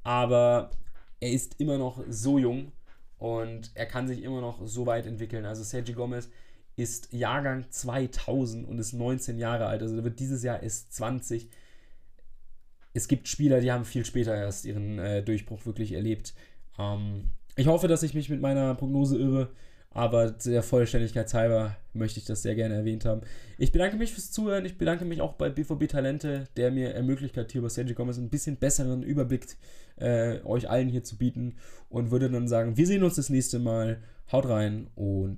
aber 0.02 0.72
er 1.20 1.30
ist 1.30 1.60
immer 1.60 1.78
noch 1.78 2.04
so 2.10 2.40
jung 2.40 2.72
und 3.20 3.70
er 3.76 3.86
kann 3.86 4.08
sich 4.08 4.24
immer 4.24 4.42
noch 4.42 4.66
so 4.66 4.88
weit 4.88 5.06
entwickeln. 5.06 5.46
Also 5.46 5.64
Sergio 5.64 5.94
Gomez 5.94 6.28
ist 6.80 7.12
Jahrgang 7.12 7.66
2000 7.70 8.66
und 8.66 8.80
ist 8.80 8.94
19 8.94 9.38
Jahre 9.38 9.66
alt. 9.66 9.82
Also 9.82 10.02
wird 10.02 10.20
dieses 10.20 10.44
Jahr 10.44 10.64
ist 10.64 10.94
20. 10.94 11.50
Es 12.94 13.10
gibt 13.10 13.28
Spieler, 13.28 13.60
die 13.60 13.72
haben 13.72 13.84
viel 13.84 14.06
später 14.06 14.34
erst 14.34 14.64
ihren 14.64 14.98
äh, 14.98 15.22
Durchbruch 15.22 15.66
wirklich 15.66 15.92
erlebt. 15.92 16.34
Ähm, 16.80 17.32
ich 17.58 17.68
hoffe, 17.68 17.90
dass 17.90 18.02
ich 18.04 18.14
mich 18.14 18.30
mit 18.30 18.40
meiner 18.40 18.76
Prognose 18.76 19.18
irre. 19.18 19.50
Aber 19.92 20.32
der 20.32 20.64
Vollständigkeit 20.64 21.34
halber 21.34 21.76
möchte 21.94 22.20
ich 22.20 22.26
das 22.26 22.44
sehr 22.44 22.56
gerne 22.56 22.76
erwähnt 22.76 23.06
haben. 23.06 23.22
Ich 23.58 23.72
bedanke 23.72 23.98
mich 23.98 24.14
fürs 24.14 24.32
Zuhören. 24.32 24.64
Ich 24.64 24.78
bedanke 24.78 25.04
mich 25.04 25.20
auch 25.20 25.34
bei 25.34 25.50
BVB 25.50 25.88
Talente, 25.90 26.48
der 26.56 26.72
mir 26.72 26.94
ermöglicht 26.94 27.36
hat, 27.36 27.52
hier 27.52 27.60
über 27.60 27.70
Sergio 27.70 27.96
Gomez 27.96 28.18
ein 28.18 28.30
bisschen 28.30 28.56
besseren 28.56 29.02
Überblick 29.02 29.58
äh, 29.98 30.42
euch 30.44 30.70
allen 30.70 30.90
hier 30.90 31.04
zu 31.04 31.18
bieten. 31.18 31.56
Und 31.90 32.12
würde 32.12 32.30
dann 32.30 32.48
sagen, 32.48 32.78
wir 32.78 32.88
sehen 32.88 33.04
uns 33.04 33.16
das 33.16 33.30
nächste 33.30 33.60
Mal. 33.60 33.98
Haut 34.32 34.48
rein 34.48 34.88
und 34.96 35.28